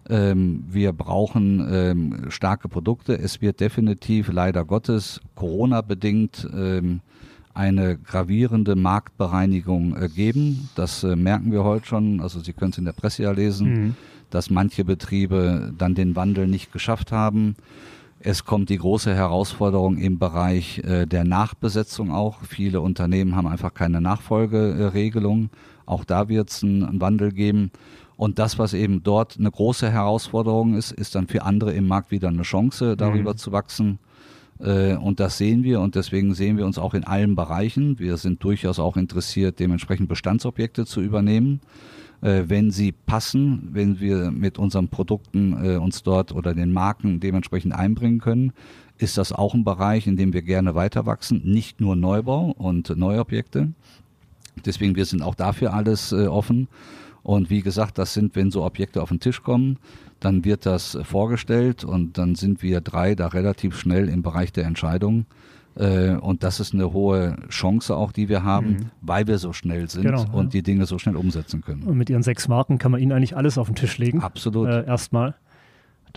[0.10, 3.18] Ähm, wir brauchen ähm, starke Produkte.
[3.18, 7.02] Es wird definitiv leider Gottes Corona-bedingt ähm,
[7.54, 10.70] eine gravierende Marktbereinigung äh, geben.
[10.76, 12.22] Das äh, merken wir heute schon.
[12.22, 13.70] Also Sie können es in der Presse ja lesen.
[13.70, 13.96] Mhm
[14.30, 17.56] dass manche Betriebe dann den Wandel nicht geschafft haben.
[18.22, 22.44] Es kommt die große Herausforderung im Bereich äh, der Nachbesetzung auch.
[22.44, 25.50] Viele Unternehmen haben einfach keine Nachfolgeregelung.
[25.86, 27.72] Auch da wird es einen, Wandel geben.
[28.18, 32.12] Und das, was eben dort eine große Herausforderung ist, ist dann für andere im Markt
[32.12, 33.38] wieder eine Chance, darüber mhm.
[33.38, 34.00] zu wachsen.
[34.60, 38.00] Äh, und das sehen wir und deswegen sehen wir uns auch in allen Bereichen.
[38.00, 41.99] Wir sind durchaus auch interessiert, dementsprechend Bestandsobjekte zu übernehmen äh,
[42.48, 47.74] wenn sie passen, wenn wir mit unseren Produkten äh, uns dort oder den Marken dementsprechend
[47.74, 48.52] einbringen können,
[48.98, 51.42] ist das auch ein Bereich, in dem wir gerne weiter wachsen.
[51.46, 53.70] Nicht nur Neubau und Neuobjekte.
[54.66, 56.68] Deswegen, wir sind auch dafür alles äh, offen.
[57.24, 59.78] Und wie gesagt, das sind, wenn so Objekte auf den Tisch kommen,
[60.20, 64.66] dann wird das vorgestellt und dann sind wir drei da relativ schnell im Bereich der
[64.66, 68.86] Entscheidung äh, und das ist eine hohe Chance auch, die wir haben, mhm.
[69.02, 70.50] weil wir so schnell sind genau, und ja.
[70.50, 71.84] die Dinge so schnell umsetzen können.
[71.84, 74.22] Und mit Ihren sechs Marken kann man Ihnen eigentlich alles auf den Tisch legen.
[74.22, 74.68] Absolut.
[74.68, 75.36] Äh, erstmal.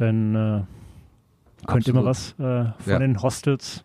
[0.01, 0.63] Denn äh,
[1.67, 2.99] könnte immer was äh, von ja.
[2.99, 3.85] den Hostels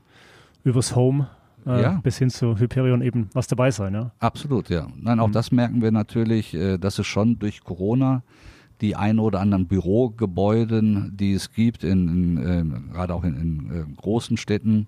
[0.63, 1.27] übers Home
[1.65, 1.99] äh, ja.
[2.01, 3.93] bis hin zu Hyperion eben was dabei sein.
[3.93, 4.11] Ja?
[4.19, 4.87] Absolut, ja.
[4.99, 5.33] Nein, auch mhm.
[5.33, 8.23] das merken wir natürlich, äh, dass es schon durch Corona
[8.81, 13.35] die ein oder anderen Bürogebäuden, die es gibt, in, in gerade auch in,
[13.71, 14.87] in großen Städten,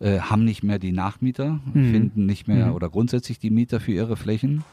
[0.00, 1.90] äh, haben nicht mehr die Nachmieter, mhm.
[1.90, 2.74] finden nicht mehr mhm.
[2.74, 4.64] oder grundsätzlich die Mieter für ihre Flächen.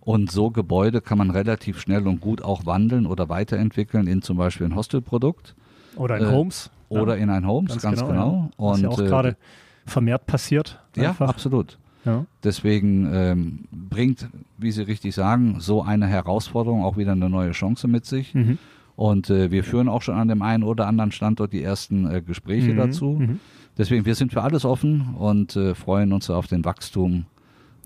[0.00, 4.38] Und so Gebäude kann man relativ schnell und gut auch wandeln oder weiterentwickeln in zum
[4.38, 5.54] Beispiel ein Hostelprodukt.
[5.96, 6.70] Oder in äh, Homes.
[6.88, 7.22] Oder ja.
[7.24, 8.10] in ein Homes, ganz, ganz genau.
[8.10, 8.50] genau.
[8.58, 8.64] Ja.
[8.72, 9.36] Und, ja auch äh, gerade
[9.84, 10.80] vermehrt passiert.
[10.96, 11.26] Einfach.
[11.26, 11.78] Ja, absolut.
[12.04, 12.24] Ja.
[12.42, 17.88] Deswegen ähm, bringt, wie Sie richtig sagen, so eine Herausforderung auch wieder eine neue Chance
[17.88, 18.34] mit sich.
[18.34, 18.58] Mhm.
[18.96, 22.22] Und äh, wir führen auch schon an dem einen oder anderen Standort die ersten äh,
[22.22, 22.76] Gespräche mhm.
[22.76, 23.16] dazu.
[23.18, 23.40] Mhm.
[23.78, 27.26] Deswegen, wir sind für alles offen und äh, freuen uns auf den Wachstum,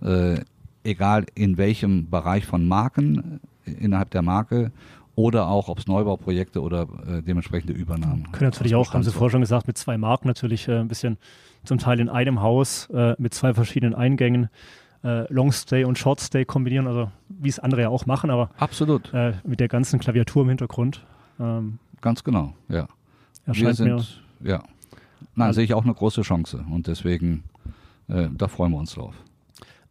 [0.02, 0.40] äh,
[0.84, 4.72] egal in welchem Bereich von Marken, äh, innerhalb der Marke
[5.14, 8.32] oder auch, ob es Neubauprojekte oder äh, dementsprechende Übernahmen.
[8.32, 11.18] Können natürlich auch, haben Sie vorher schon gesagt, mit zwei Marken natürlich äh, ein bisschen
[11.64, 14.48] zum Teil in einem Haus äh, mit zwei verschiedenen Eingängen
[15.04, 18.50] äh, Long Stay und Short Stay kombinieren, also wie es andere ja auch machen, aber
[18.56, 21.04] absolut äh, mit der ganzen Klaviatur im Hintergrund.
[21.38, 22.88] Ähm, Ganz genau, ja.
[23.46, 24.62] Wir sind, ja.
[25.34, 27.44] Nein, also, sehe ich auch eine große Chance und deswegen,
[28.08, 29.14] äh, da freuen wir uns drauf.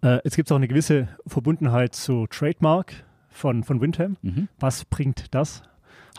[0.03, 2.93] Äh, jetzt gibt es auch eine gewisse Verbundenheit zu Trademark
[3.29, 4.17] von, von Windham.
[4.21, 4.47] Mhm.
[4.59, 5.63] Was bringt das?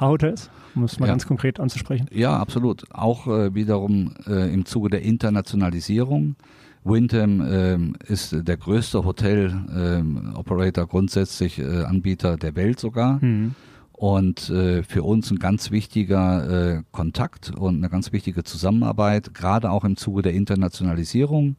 [0.01, 1.13] H-Hotels, um es mal ja.
[1.13, 2.07] ganz konkret anzusprechen.
[2.11, 2.85] Ja, absolut.
[2.93, 6.37] Auch äh, wiederum äh, im Zuge der Internationalisierung.
[6.85, 13.23] Windham ähm, ist der größte Hotel-Operator, ähm, grundsätzlich äh, Anbieter der Welt sogar.
[13.23, 13.55] Mhm
[14.03, 19.71] und äh, für uns ein ganz wichtiger äh, Kontakt und eine ganz wichtige Zusammenarbeit, gerade
[19.71, 21.55] auch im Zuge der Internationalisierung,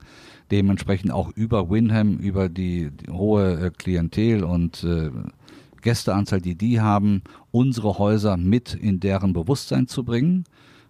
[0.51, 5.09] dementsprechend auch über Winham, über die, die hohe äh, Klientel und äh,
[5.83, 7.21] Gästeanzahl, die die haben,
[7.51, 10.43] unsere Häuser mit in deren Bewusstsein zu bringen,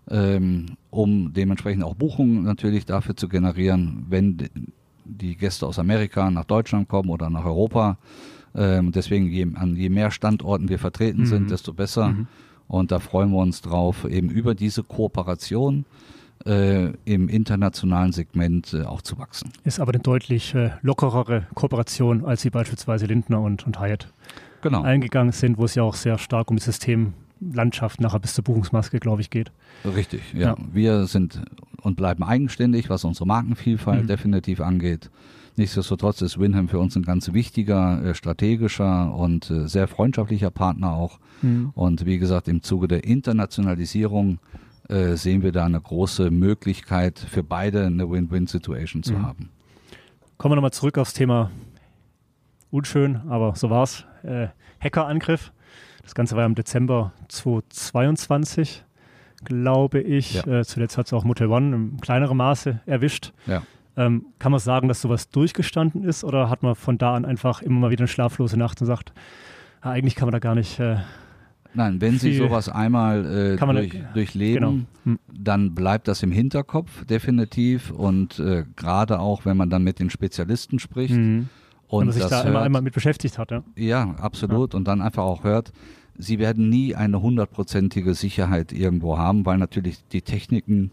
[0.10, 4.50] ähm, um dementsprechend auch Buchungen natürlich dafür zu generieren, wenn
[5.06, 8.00] die Gäste aus Amerika nach Deutschland kommen oder nach Europa
[8.56, 11.26] ähm, deswegen, je, an je mehr Standorten wir vertreten mhm.
[11.26, 12.10] sind, desto besser.
[12.10, 12.28] Mhm.
[12.68, 15.86] Und da freuen wir uns drauf, eben über diese Kooperation
[16.46, 19.52] äh, im internationalen Segment äh, auch zu wachsen.
[19.64, 24.12] Ist aber eine deutlich äh, lockerere Kooperation, als sie beispielsweise Lindner und, und Hyatt
[24.62, 24.82] genau.
[24.82, 27.14] eingegangen sind, wo es ja auch sehr stark um das System
[27.54, 29.52] Landschaft nachher bis zur Buchungsmaske, glaube ich, geht.
[29.84, 30.50] Richtig, ja.
[30.50, 30.58] ja.
[30.72, 31.42] Wir sind
[31.82, 34.08] und bleiben eigenständig, was unsere Markenvielfalt mhm.
[34.08, 35.10] definitiv angeht.
[35.56, 40.94] Nichtsdestotrotz ist Winham für uns ein ganz wichtiger, äh, strategischer und äh, sehr freundschaftlicher Partner
[40.94, 41.20] auch.
[41.42, 41.72] Mhm.
[41.76, 44.40] Und wie gesagt, im Zuge der Internationalisierung
[44.90, 49.26] äh, sehen wir da eine große Möglichkeit für beide eine Win-Win-Situation zu mhm.
[49.26, 49.50] haben.
[50.38, 51.52] Kommen wir nochmal zurück aufs Thema
[52.72, 54.06] unschön, aber so war's.
[54.24, 54.48] Äh,
[54.80, 55.54] Hackerangriff.
[56.02, 58.84] Das Ganze war im Dezember 2022,
[59.46, 60.34] glaube ich.
[60.34, 60.60] Ja.
[60.60, 63.32] Äh, zuletzt hat es auch Motel One im kleineren Maße erwischt.
[63.46, 63.62] Ja.
[63.96, 67.62] Ähm, kann man sagen, dass sowas durchgestanden ist oder hat man von da an einfach
[67.62, 69.14] immer mal wieder eine schlaflose Nacht und sagt,
[69.84, 70.80] ja, eigentlich kann man da gar nicht.
[70.80, 70.98] Äh,
[71.76, 75.16] Nein, wenn Sie sowas einmal äh, durch, durchleben, genau.
[75.16, 75.20] hm.
[75.32, 80.10] dann bleibt das im Hinterkopf definitiv und äh, gerade auch, wenn man dann mit den
[80.10, 81.16] Spezialisten spricht.
[81.16, 81.50] Mhm.
[81.88, 83.52] Und man sich da hört, immer einmal mit beschäftigt hat.
[83.52, 84.74] Ja, ja absolut.
[84.74, 84.78] Ja.
[84.78, 85.72] Und dann einfach auch hört,
[86.16, 90.92] Sie werden nie eine hundertprozentige Sicherheit irgendwo haben, weil natürlich die Techniken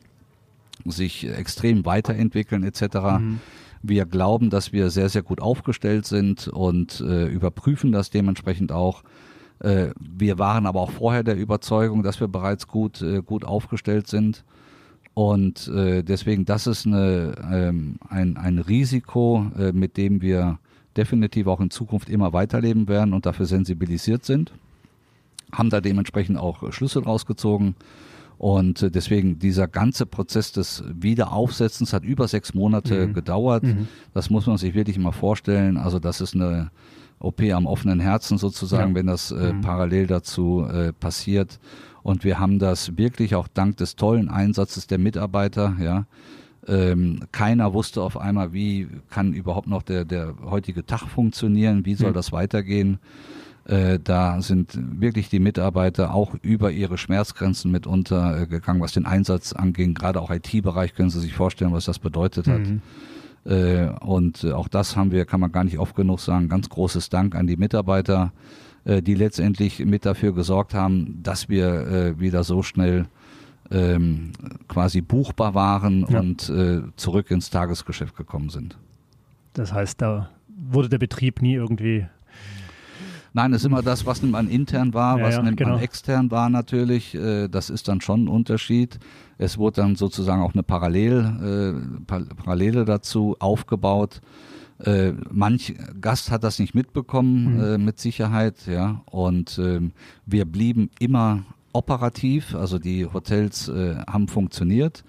[0.84, 2.82] sich extrem weiterentwickeln etc.
[3.18, 3.40] Mhm.
[3.82, 9.02] Wir glauben, dass wir sehr, sehr gut aufgestellt sind und äh, überprüfen das dementsprechend auch.
[9.60, 14.06] Äh, wir waren aber auch vorher der Überzeugung, dass wir bereits gut, äh, gut aufgestellt
[14.06, 14.44] sind.
[15.14, 20.58] Und äh, deswegen, das ist eine, ähm, ein, ein Risiko, äh, mit dem wir
[20.96, 24.52] definitiv auch in Zukunft immer weiterleben werden und dafür sensibilisiert sind.
[25.52, 27.74] haben da dementsprechend auch Schlüsse rausgezogen.
[28.40, 33.12] Und äh, deswegen dieser ganze Prozess des Wiederaufsetzens hat über sechs Monate mhm.
[33.12, 33.64] gedauert.
[33.64, 33.86] Mhm.
[34.14, 35.76] Das muss man sich wirklich mal vorstellen.
[35.76, 36.70] Also das ist eine
[37.18, 38.94] OP am offenen Herzen sozusagen, ja.
[38.94, 39.60] wenn das äh, mhm.
[39.60, 41.60] parallel dazu äh, passiert.
[42.02, 46.06] Und wir haben das wirklich auch dank des tollen Einsatzes der Mitarbeiter, ja.
[46.66, 51.94] Ähm, keiner wusste auf einmal, wie kann überhaupt noch der, der heutige Tag funktionieren, wie
[51.94, 52.14] soll mhm.
[52.14, 53.00] das weitergehen.
[53.64, 59.06] Äh, da sind wirklich die Mitarbeiter auch über ihre Schmerzgrenzen mitunter äh, gegangen, was den
[59.06, 59.94] Einsatz anging.
[59.94, 62.60] Gerade auch IT-Bereich können Sie sich vorstellen, was das bedeutet hat.
[62.60, 62.82] Mhm.
[63.44, 67.10] Äh, und auch das haben wir, kann man gar nicht oft genug sagen, ganz großes
[67.10, 68.32] Dank an die Mitarbeiter,
[68.86, 73.08] die letztendlich mit dafür gesorgt haben, dass wir wieder so schnell
[73.70, 74.32] ähm,
[74.68, 76.18] quasi buchbar waren ja.
[76.18, 76.50] und
[76.96, 78.78] zurück ins Tagesgeschäft gekommen sind.
[79.52, 82.06] Das heißt, da wurde der Betrieb nie irgendwie
[83.32, 85.74] Nein, es ist immer das, was nimmt man intern war, ja, was ja, nimmt genau.
[85.74, 87.14] man extern war natürlich.
[87.14, 88.98] Äh, das ist dann schon ein Unterschied.
[89.38, 94.20] Es wurde dann sozusagen auch eine Parallel, äh, Parallele dazu aufgebaut.
[94.84, 97.62] Äh, manch Gast hat das nicht mitbekommen, mhm.
[97.62, 99.02] äh, mit Sicherheit, ja.
[99.06, 99.80] Und äh,
[100.26, 105.04] wir blieben immer operativ, also die Hotels haben funktioniert.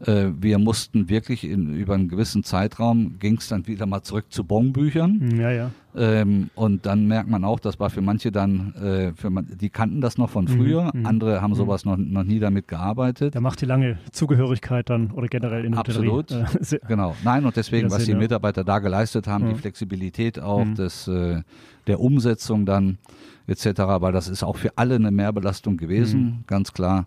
[0.00, 4.26] Äh, wir mussten wirklich in, über einen gewissen Zeitraum, ging es dann wieder mal zurück
[4.28, 5.36] zu Bonbüchern.
[5.38, 5.70] Ja, ja.
[5.96, 9.70] Ähm, und dann merkt man auch, das war für manche dann, äh, für man, die
[9.70, 11.56] kannten das noch von mhm, früher, mhm, andere haben mhm.
[11.56, 13.34] sowas noch, noch nie damit gearbeitet.
[13.34, 16.44] Da macht die lange Zugehörigkeit dann oder generell in der Absolut, äh,
[16.88, 17.16] genau.
[17.24, 18.18] Nein, und deswegen, was die ja.
[18.18, 21.40] Mitarbeiter da geleistet haben, die Flexibilität auch des, äh,
[21.86, 22.98] der Umsetzung dann
[23.46, 23.66] etc.,
[24.00, 27.06] weil das ist auch für alle eine Mehrbelastung gewesen, ganz klar.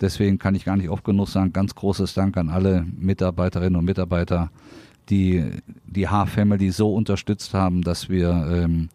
[0.00, 3.84] Deswegen kann ich gar nicht oft genug sagen, ganz großes Dank an alle Mitarbeiterinnen und
[3.84, 4.50] Mitarbeiter,
[5.08, 5.50] die
[5.86, 8.88] die H-Family so unterstützt haben, dass wir, ähm,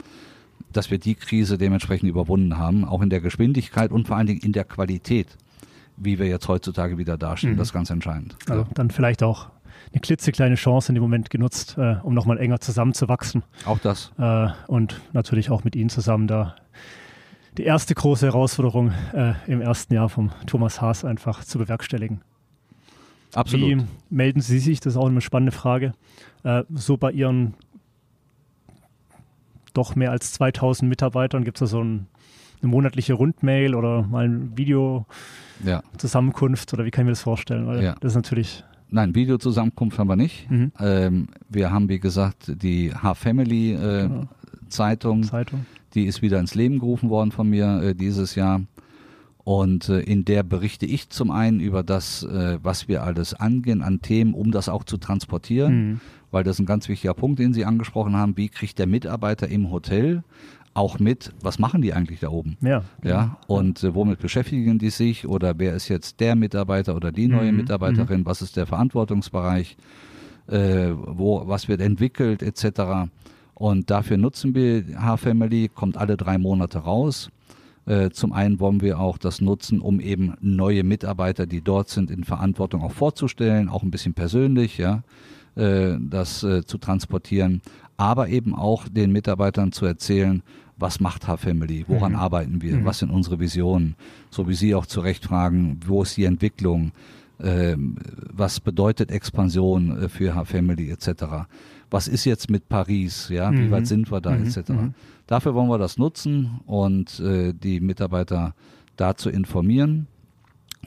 [0.71, 4.41] dass wir die Krise dementsprechend überwunden haben, auch in der Geschwindigkeit und vor allen Dingen
[4.41, 5.37] in der Qualität,
[5.97, 7.53] wie wir jetzt heutzutage wieder dastehen.
[7.53, 7.57] Mhm.
[7.57, 8.35] Das ist ganz entscheidend.
[8.47, 9.49] Also dann vielleicht auch
[9.91, 13.43] eine klitzekleine Chance in dem Moment genutzt, äh, um nochmal enger zusammenzuwachsen.
[13.65, 14.11] Auch das.
[14.17, 16.55] Äh, und natürlich auch mit Ihnen zusammen da
[17.57, 22.21] die erste große Herausforderung äh, im ersten Jahr vom Thomas Haas einfach zu bewerkstelligen.
[23.33, 23.69] Absolut.
[23.69, 24.79] Wie melden Sie sich?
[24.79, 25.93] Das ist auch eine spannende Frage.
[26.43, 27.53] Äh, so bei Ihren
[29.73, 32.07] doch mehr als 2000 Mitarbeitern gibt es da so ein,
[32.61, 35.05] eine monatliche Rundmail oder mal ein Video
[35.63, 35.83] ja.
[36.03, 37.67] Oder wie kann ich mir das vorstellen?
[37.67, 37.95] Weil ja.
[37.99, 40.51] das ist natürlich Nein, Videozusammenkunft haben wir nicht.
[40.51, 40.71] Mhm.
[40.77, 44.27] Ähm, wir haben, wie gesagt, die H-Family äh, genau.
[44.67, 45.23] Zeitung.
[45.23, 45.65] Zeitung.
[45.93, 48.61] Die ist wieder ins Leben gerufen worden von mir äh, dieses Jahr.
[49.43, 53.81] Und äh, in der berichte ich zum einen über das, äh, was wir alles angehen
[53.81, 55.99] an Themen, um das auch zu transportieren, mhm.
[56.29, 58.37] weil das ein ganz wichtiger Punkt, den Sie angesprochen haben.
[58.37, 60.23] Wie kriegt der Mitarbeiter im Hotel
[60.73, 62.57] auch mit, was machen die eigentlich da oben?
[62.61, 62.83] Ja.
[63.03, 63.37] Ja.
[63.47, 65.27] Und äh, womit beschäftigen die sich?
[65.27, 67.57] Oder wer ist jetzt der Mitarbeiter oder die neue mhm.
[67.57, 68.21] Mitarbeiterin?
[68.21, 68.25] Mhm.
[68.25, 69.75] Was ist der Verantwortungsbereich?
[70.47, 73.09] Äh, wo, was wird entwickelt, etc.
[73.61, 77.29] Und dafür nutzen wir H-Family, kommt alle drei Monate raus.
[77.85, 82.09] Äh, zum einen wollen wir auch das nutzen, um eben neue Mitarbeiter, die dort sind,
[82.09, 85.03] in Verantwortung auch vorzustellen, auch ein bisschen persönlich, ja,
[85.53, 87.61] äh, das äh, zu transportieren,
[87.97, 90.41] aber eben auch den Mitarbeitern zu erzählen,
[90.77, 92.17] was macht H-Family, woran mhm.
[92.17, 92.85] arbeiten wir, mhm.
[92.85, 93.95] was sind unsere Visionen,
[94.31, 96.93] so wie Sie auch zu Recht fragen, wo ist die Entwicklung,
[97.39, 97.97] ähm,
[98.33, 101.45] was bedeutet Expansion für H-Family etc
[101.91, 103.57] was ist jetzt mit Paris, ja, mhm.
[103.59, 104.45] wie weit sind wir da, mhm.
[104.45, 104.69] etc.
[104.69, 104.93] Mhm.
[105.27, 108.55] Dafür wollen wir das nutzen und äh, die Mitarbeiter
[108.95, 110.07] dazu informieren.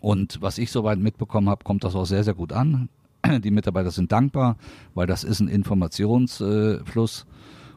[0.00, 2.88] Und was ich soweit mitbekommen habe, kommt das auch sehr, sehr gut an.
[3.42, 4.57] Die Mitarbeiter sind dankbar,
[4.94, 7.26] weil das ist ein Informationsfluss.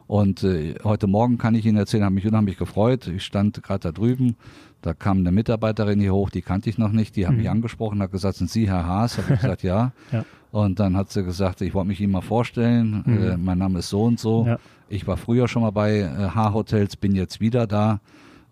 [0.06, 3.06] Und äh, heute Morgen kann ich Ihnen erzählen, habe mich unheimlich gefreut.
[3.06, 4.36] Ich stand gerade da drüben,
[4.82, 7.38] da kam eine Mitarbeiterin hier hoch, die kannte ich noch nicht, die hat mhm.
[7.38, 9.18] mich angesprochen, hat gesagt, sind Sie Herr Haas?
[9.18, 9.92] Habe ich gesagt, ja.
[10.12, 10.24] ja.
[10.50, 13.22] Und dann hat sie gesagt, ich wollte mich Ihnen mal vorstellen, mhm.
[13.22, 14.46] äh, mein Name ist so und so.
[14.46, 14.58] Ja.
[14.88, 18.00] Ich war früher schon mal bei äh, H-Hotels, bin jetzt wieder da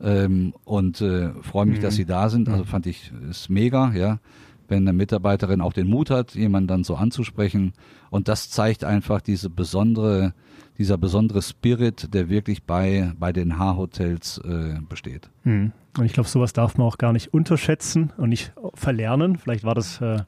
[0.01, 1.82] ähm, und äh, freue mich, mhm.
[1.82, 2.49] dass Sie da sind.
[2.49, 2.68] Also mhm.
[2.68, 4.18] fand ich, ist mega, ja
[4.68, 7.72] wenn eine Mitarbeiterin auch den Mut hat, jemanden dann so anzusprechen.
[8.11, 10.34] Und das zeigt einfach diese besondere
[10.78, 15.30] dieser besondere Spirit, der wirklich bei, bei den H-Hotels äh, besteht.
[15.44, 15.72] Hm.
[15.97, 19.38] Und ich glaube, sowas darf man auch gar nicht unterschätzen und nicht verlernen.
[19.38, 20.22] Vielleicht war das äh,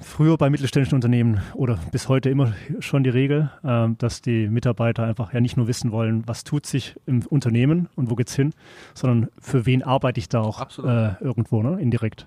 [0.00, 5.04] früher bei mittelständischen Unternehmen oder bis heute immer schon die Regel, äh, dass die Mitarbeiter
[5.04, 8.52] einfach ja nicht nur wissen wollen, was tut sich im Unternehmen und wo geht's hin,
[8.94, 11.80] sondern für wen arbeite ich da auch äh, irgendwo, ne?
[11.80, 12.26] indirekt.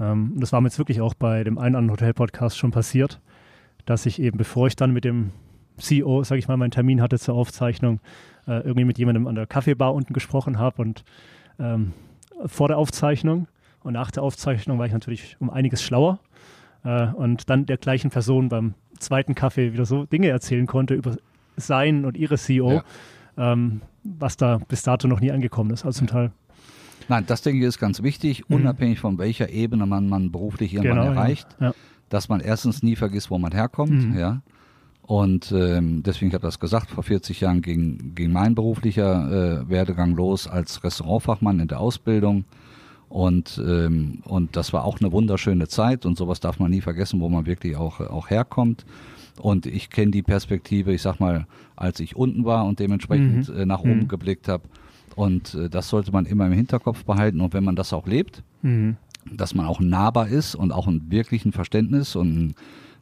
[0.00, 3.20] Ähm, das war mir jetzt wirklich auch bei dem einen anderen Hotel-Podcast schon passiert
[3.86, 5.30] dass ich eben, bevor ich dann mit dem
[5.78, 8.00] CEO, sage ich mal, meinen Termin hatte zur Aufzeichnung,
[8.46, 11.04] äh, irgendwie mit jemandem an der Kaffeebar unten gesprochen habe und
[11.58, 11.92] ähm,
[12.44, 13.48] vor der Aufzeichnung
[13.82, 16.18] und nach der Aufzeichnung war ich natürlich um einiges schlauer
[16.86, 21.16] äh, und dann der gleichen Person beim zweiten Kaffee wieder so Dinge erzählen konnte über
[21.56, 22.70] sein und ihre CEO,
[23.36, 23.52] ja.
[23.52, 26.30] ähm, was da bis dato noch nie angekommen ist, also zum Teil.
[27.08, 28.56] Nein, das denke ich ist ganz wichtig, mhm.
[28.56, 31.68] unabhängig von welcher Ebene man, man beruflich irgendwann genau, erreicht, ja.
[31.68, 31.74] Ja.
[32.08, 34.18] dass man erstens nie vergisst, wo man herkommt, mhm.
[34.18, 34.42] ja.
[35.02, 39.68] Und ähm, deswegen, ich habe das gesagt, vor 40 Jahren ging, ging mein beruflicher äh,
[39.68, 42.44] Werdegang los als Restaurantfachmann in der Ausbildung.
[43.08, 47.20] Und, ähm, und das war auch eine wunderschöne Zeit und sowas darf man nie vergessen,
[47.20, 48.84] wo man wirklich auch, auch herkommt.
[49.40, 51.46] Und ich kenne die Perspektive, ich sag mal,
[51.76, 53.56] als ich unten war und dementsprechend mhm.
[53.56, 54.08] äh, nach oben mhm.
[54.08, 54.64] geblickt habe.
[55.14, 57.40] Und äh, das sollte man immer im Hinterkopf behalten.
[57.40, 58.96] Und wenn man das auch lebt, mhm.
[59.30, 62.54] dass man auch nahbar ist und auch ein wirklichen Verständnis und ein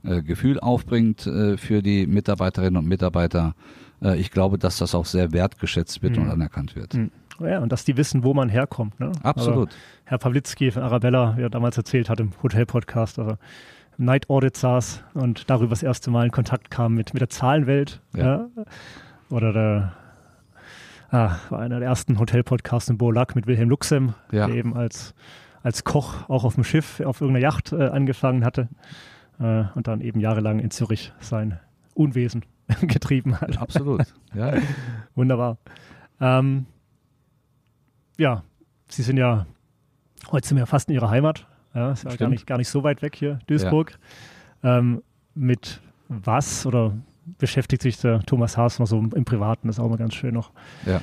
[0.02, 3.54] äh, Gefühl aufbringt äh, für die Mitarbeiterinnen und Mitarbeiter,
[4.02, 6.30] äh, ich glaube, dass das auch sehr wertgeschätzt wird und mhm.
[6.30, 6.94] anerkannt wird.
[7.40, 8.98] Ja, und dass die wissen, wo man herkommt.
[9.00, 9.12] Ne?
[9.22, 9.68] Absolut.
[9.68, 13.36] Aber Herr Pawlitzki von Arabella, wie er damals erzählt hat im Hotel-Podcast, also
[13.98, 17.28] im Night Audit saß und darüber das erste Mal in Kontakt kam mit, mit der
[17.28, 18.00] Zahlenwelt.
[18.14, 18.24] Ja.
[18.56, 18.64] ja.
[19.30, 19.92] Oder der
[21.10, 24.46] ah, war einer der ersten Hotel-Podcasts in Bolac mit Wilhelm Luxem, ja.
[24.46, 25.14] der eben als,
[25.62, 28.68] als Koch auch auf dem Schiff, auf irgendeiner Yacht äh, angefangen hatte
[29.40, 31.58] äh, und dann eben jahrelang in Zürich sein
[31.94, 32.44] Unwesen
[32.80, 33.58] getrieben hat.
[33.58, 34.02] Absolut,
[34.34, 34.54] ja.
[35.14, 35.58] Wunderbar.
[36.20, 36.66] Ähm,
[38.18, 38.42] ja,
[38.88, 39.46] Sie sind ja
[40.30, 41.46] heute sind wir fast in Ihrer Heimat.
[41.74, 43.98] Ja, ist ja gar nicht, gar nicht so weit weg hier, Duisburg.
[44.62, 44.78] Ja.
[44.78, 45.02] Ähm,
[45.34, 46.92] mit was oder
[47.38, 49.66] beschäftigt sich der Thomas Haas noch so im Privaten?
[49.66, 50.52] Das ist auch mal ganz schön noch
[50.86, 51.00] ja.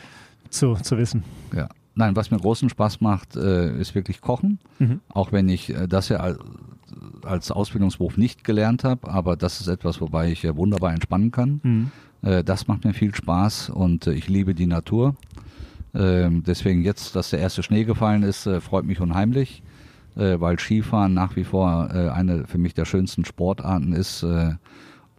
[0.49, 1.24] zu, zu wissen.
[1.53, 1.68] Ja.
[1.93, 4.59] Nein, was mir großen Spaß macht, äh, ist wirklich Kochen.
[4.80, 5.01] Mhm.
[5.09, 6.36] Auch wenn ich äh, das ja
[7.24, 11.59] als Ausbildungsberuf nicht gelernt habe, aber das ist etwas, wobei ich ja wunderbar entspannen kann.
[11.64, 11.91] Mhm.
[12.22, 15.16] Äh, das macht mir viel Spaß und äh, ich liebe die Natur.
[15.93, 19.61] Ähm, deswegen jetzt, dass der erste Schnee gefallen ist, äh, freut mich unheimlich,
[20.15, 24.53] äh, weil Skifahren nach wie vor äh, eine für mich der schönsten Sportarten ist, äh,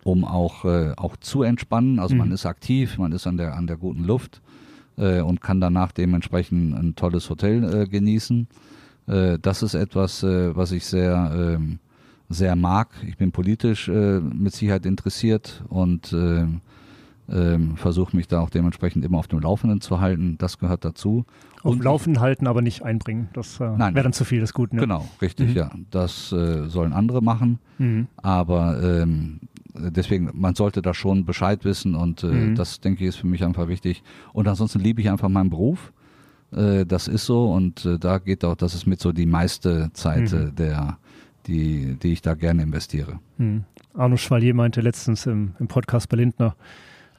[0.04, 1.98] um auch, äh, auch zu entspannen.
[1.98, 2.20] Also mhm.
[2.20, 4.40] man ist aktiv, man ist an der, an der guten Luft
[4.96, 8.46] äh, und kann danach dementsprechend ein tolles Hotel genießen.
[9.04, 11.80] das ist etwas, was ich sehr, ähm,
[12.28, 12.88] sehr mag.
[13.04, 16.14] Ich bin politisch mit Sicherheit interessiert und
[17.32, 20.36] ähm, versuche mich da auch dementsprechend immer auf dem Laufenden zu halten.
[20.38, 21.24] Das gehört dazu.
[21.62, 23.28] Auf dem Laufenden halten, aber nicht einbringen.
[23.32, 24.76] Das äh, wäre dann zu viel des Guten.
[24.76, 24.82] Ne?
[24.82, 25.56] Genau, richtig, mhm.
[25.56, 25.70] ja.
[25.90, 27.58] Das äh, sollen andere machen.
[27.78, 28.08] Mhm.
[28.16, 29.40] Aber ähm,
[29.74, 32.54] deswegen, man sollte da schon Bescheid wissen und äh, mhm.
[32.54, 34.02] das, denke ich, ist für mich einfach wichtig.
[34.32, 35.92] Und ansonsten liebe ich einfach meinen Beruf.
[36.52, 39.90] Äh, das ist so und äh, da geht auch, das ist mit so die meiste
[39.92, 40.54] Zeit mhm.
[40.54, 40.98] der,
[41.46, 43.20] die, die ich da gerne investiere.
[43.38, 43.64] Mhm.
[43.94, 46.54] Arno Schwalier meinte letztens im, im Podcast bei Lindner,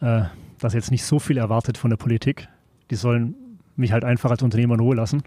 [0.03, 0.23] äh,
[0.59, 2.47] dass jetzt nicht so viel erwartet von der Politik.
[2.91, 3.35] Die sollen
[3.75, 5.23] mich halt einfach als Unternehmer in Ruhe lassen,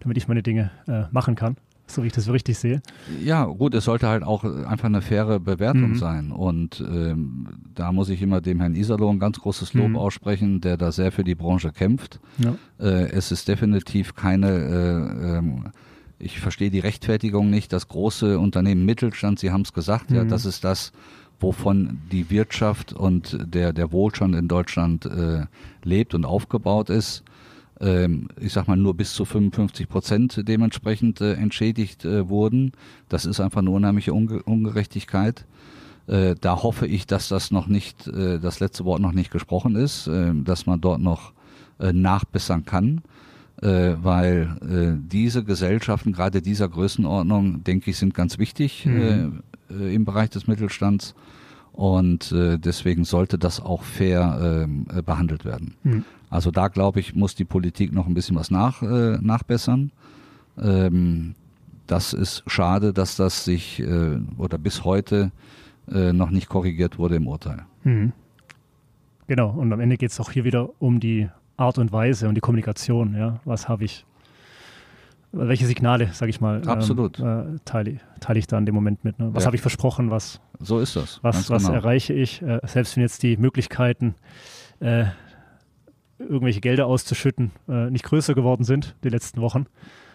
[0.00, 1.56] damit ich meine Dinge äh, machen kann,
[1.86, 2.82] so wie ich das so richtig sehe.
[3.24, 5.96] Ja, gut, es sollte halt auch einfach eine faire Bewertung mhm.
[5.96, 6.32] sein.
[6.32, 9.96] Und ähm, da muss ich immer dem Herrn Iserloh ein ganz großes Lob mhm.
[9.96, 12.20] aussprechen, der da sehr für die Branche kämpft.
[12.38, 12.56] Ja.
[12.78, 15.64] Äh, es ist definitiv keine äh, ähm,
[16.18, 17.72] ich verstehe die Rechtfertigung nicht.
[17.72, 20.16] Das große Unternehmen Mittelstand, Sie haben es gesagt, mhm.
[20.16, 20.92] ja, das ist das,
[21.40, 25.46] wovon die Wirtschaft und der, der Wohlstand in Deutschland äh,
[25.82, 27.22] lebt und aufgebaut ist.
[27.78, 32.72] Ähm, ich sag mal, nur bis zu 55 Prozent dementsprechend äh, entschädigt äh, wurden.
[33.08, 35.44] Das ist einfach eine unheimliche Unge Ungerechtigkeit.
[36.06, 39.76] Äh, da hoffe ich, dass das noch nicht, äh, das letzte Wort noch nicht gesprochen
[39.76, 41.32] ist, äh, dass man dort noch
[41.78, 43.02] äh, nachbessern kann.
[43.58, 50.30] weil diese Gesellschaften, gerade dieser Größenordnung, denke ich, sind ganz wichtig mhm äh, im Bereich
[50.30, 51.14] des Mittelstands.
[51.72, 55.74] Und äh, deswegen sollte das auch fair ähm, äh, behandelt werden.
[55.82, 56.04] Mhm.
[56.30, 59.92] Also da glaube ich, muss die Politik noch ein bisschen was nach, äh, nachbessern.
[60.58, 61.34] Ähm,
[61.86, 65.30] das ist schade, dass das sich äh, oder bis heute
[65.90, 67.64] äh, noch nicht korrigiert wurde im Urteil.
[67.84, 68.12] Mhm.
[69.26, 72.34] Genau, und am Ende geht es auch hier wieder um die Art und Weise und
[72.36, 73.14] die Kommunikation.
[73.14, 73.40] Ja?
[73.44, 74.04] Was habe ich
[75.36, 77.18] welche Signale, sage ich mal, Absolut.
[77.20, 79.18] Ähm, äh, teile, teile ich da in dem Moment mit.
[79.18, 79.30] Ne?
[79.32, 79.46] Was ja.
[79.46, 80.10] habe ich versprochen?
[80.10, 81.20] Was, so ist das.
[81.22, 81.74] Was, was genau.
[81.74, 82.42] erreiche ich?
[82.42, 84.14] Äh, selbst wenn jetzt die Möglichkeiten,
[84.80, 85.06] äh,
[86.18, 89.66] irgendwelche Gelder auszuschütten, äh, nicht größer geworden sind die letzten Wochen.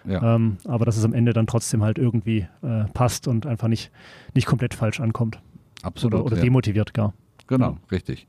[0.06, 0.36] Ja.
[0.36, 3.92] Ähm, aber dass es am Ende dann trotzdem halt irgendwie äh, passt und einfach nicht,
[4.34, 5.40] nicht komplett falsch ankommt.
[5.84, 6.16] Absolut.
[6.16, 6.44] Oder, oder ja.
[6.44, 7.14] demotiviert gar.
[7.48, 8.28] Genau, richtig.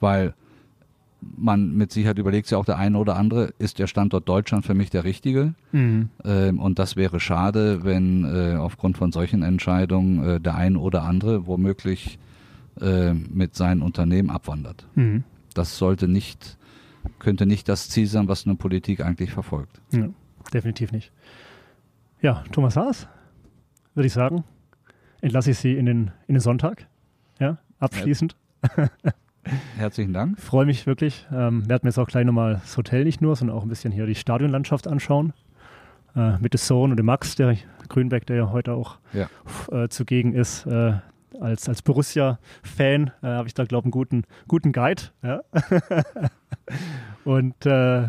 [0.00, 0.34] Weil
[1.36, 4.74] man mit Sicherheit überlegt sich auch der eine oder andere, ist der Standort Deutschland für
[4.74, 5.54] mich der richtige?
[5.72, 6.10] Mhm.
[6.24, 11.02] Ähm, und das wäre schade, wenn äh, aufgrund von solchen Entscheidungen äh, der eine oder
[11.02, 12.18] andere womöglich
[12.80, 14.86] äh, mit seinen Unternehmen abwandert.
[14.94, 15.24] Mhm.
[15.54, 16.58] Das sollte nicht,
[17.18, 19.80] könnte nicht das Ziel sein, was eine Politik eigentlich verfolgt.
[19.92, 20.08] Ja,
[20.52, 21.12] definitiv nicht.
[22.20, 23.06] Ja, Thomas Haas,
[23.94, 24.44] würde ich sagen,
[25.20, 26.86] entlasse ich Sie in den, in den Sonntag.
[27.38, 28.36] Ja, abschließend.
[29.76, 30.40] Herzlichen Dank.
[30.40, 31.26] Freue mich wirklich.
[31.32, 33.92] Ähm, werden mir jetzt auch gleich nochmal das Hotel nicht nur, sondern auch ein bisschen
[33.92, 35.32] hier die Stadionlandschaft anschauen.
[36.16, 37.56] Äh, mit dem Sohn und dem Max, der
[37.88, 39.28] Grünbeck, der ja heute auch Ja.
[39.72, 40.64] äh, zugegen ist.
[40.66, 40.94] Äh,
[41.40, 45.02] als, als Borussia-Fan äh, habe ich da, glaube ich, einen guten, guten Guide.
[45.22, 45.40] Ja?
[47.24, 48.08] und äh,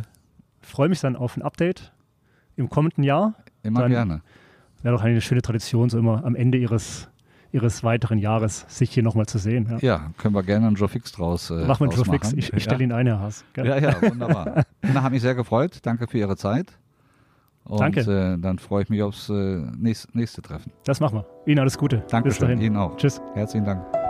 [0.62, 1.92] freue mich dann auf ein Update
[2.56, 3.34] im kommenden Jahr.
[3.64, 4.22] Immer Dann- gerne.
[4.84, 7.10] Wäre doch eine schöne Tradition, so immer am Ende ihres,
[7.56, 9.68] ihres weiteren Jahres sich hier nochmal zu sehen.
[9.72, 9.96] Ja.
[9.96, 12.34] Ja, können wir gerne einen Joe Fix draus äh, Machen wir einen Joe Fix.
[12.34, 12.86] Ich, ich stelle ja.
[12.86, 13.44] ihn ein, Herr Haas.
[13.54, 13.66] gell?
[13.66, 14.66] Ja, ja, wunderbar.
[14.82, 15.80] Na, hat mich sehr gefreut.
[15.84, 16.78] Danke für Ihre Zeit.
[17.64, 18.02] Und Danke.
[18.02, 19.34] Äh, dann freue ich mich aufs äh,
[19.78, 20.72] nächste, nächste Treffen.
[20.84, 21.26] Das machen wir.
[21.48, 21.98] Ihnen alles Gute.
[21.98, 22.48] Bis Dankeschön.
[22.48, 22.62] dahin.
[22.62, 22.96] Ihnen auch.
[22.98, 23.22] Tschüss.
[23.34, 24.05] Herzlichen Dank.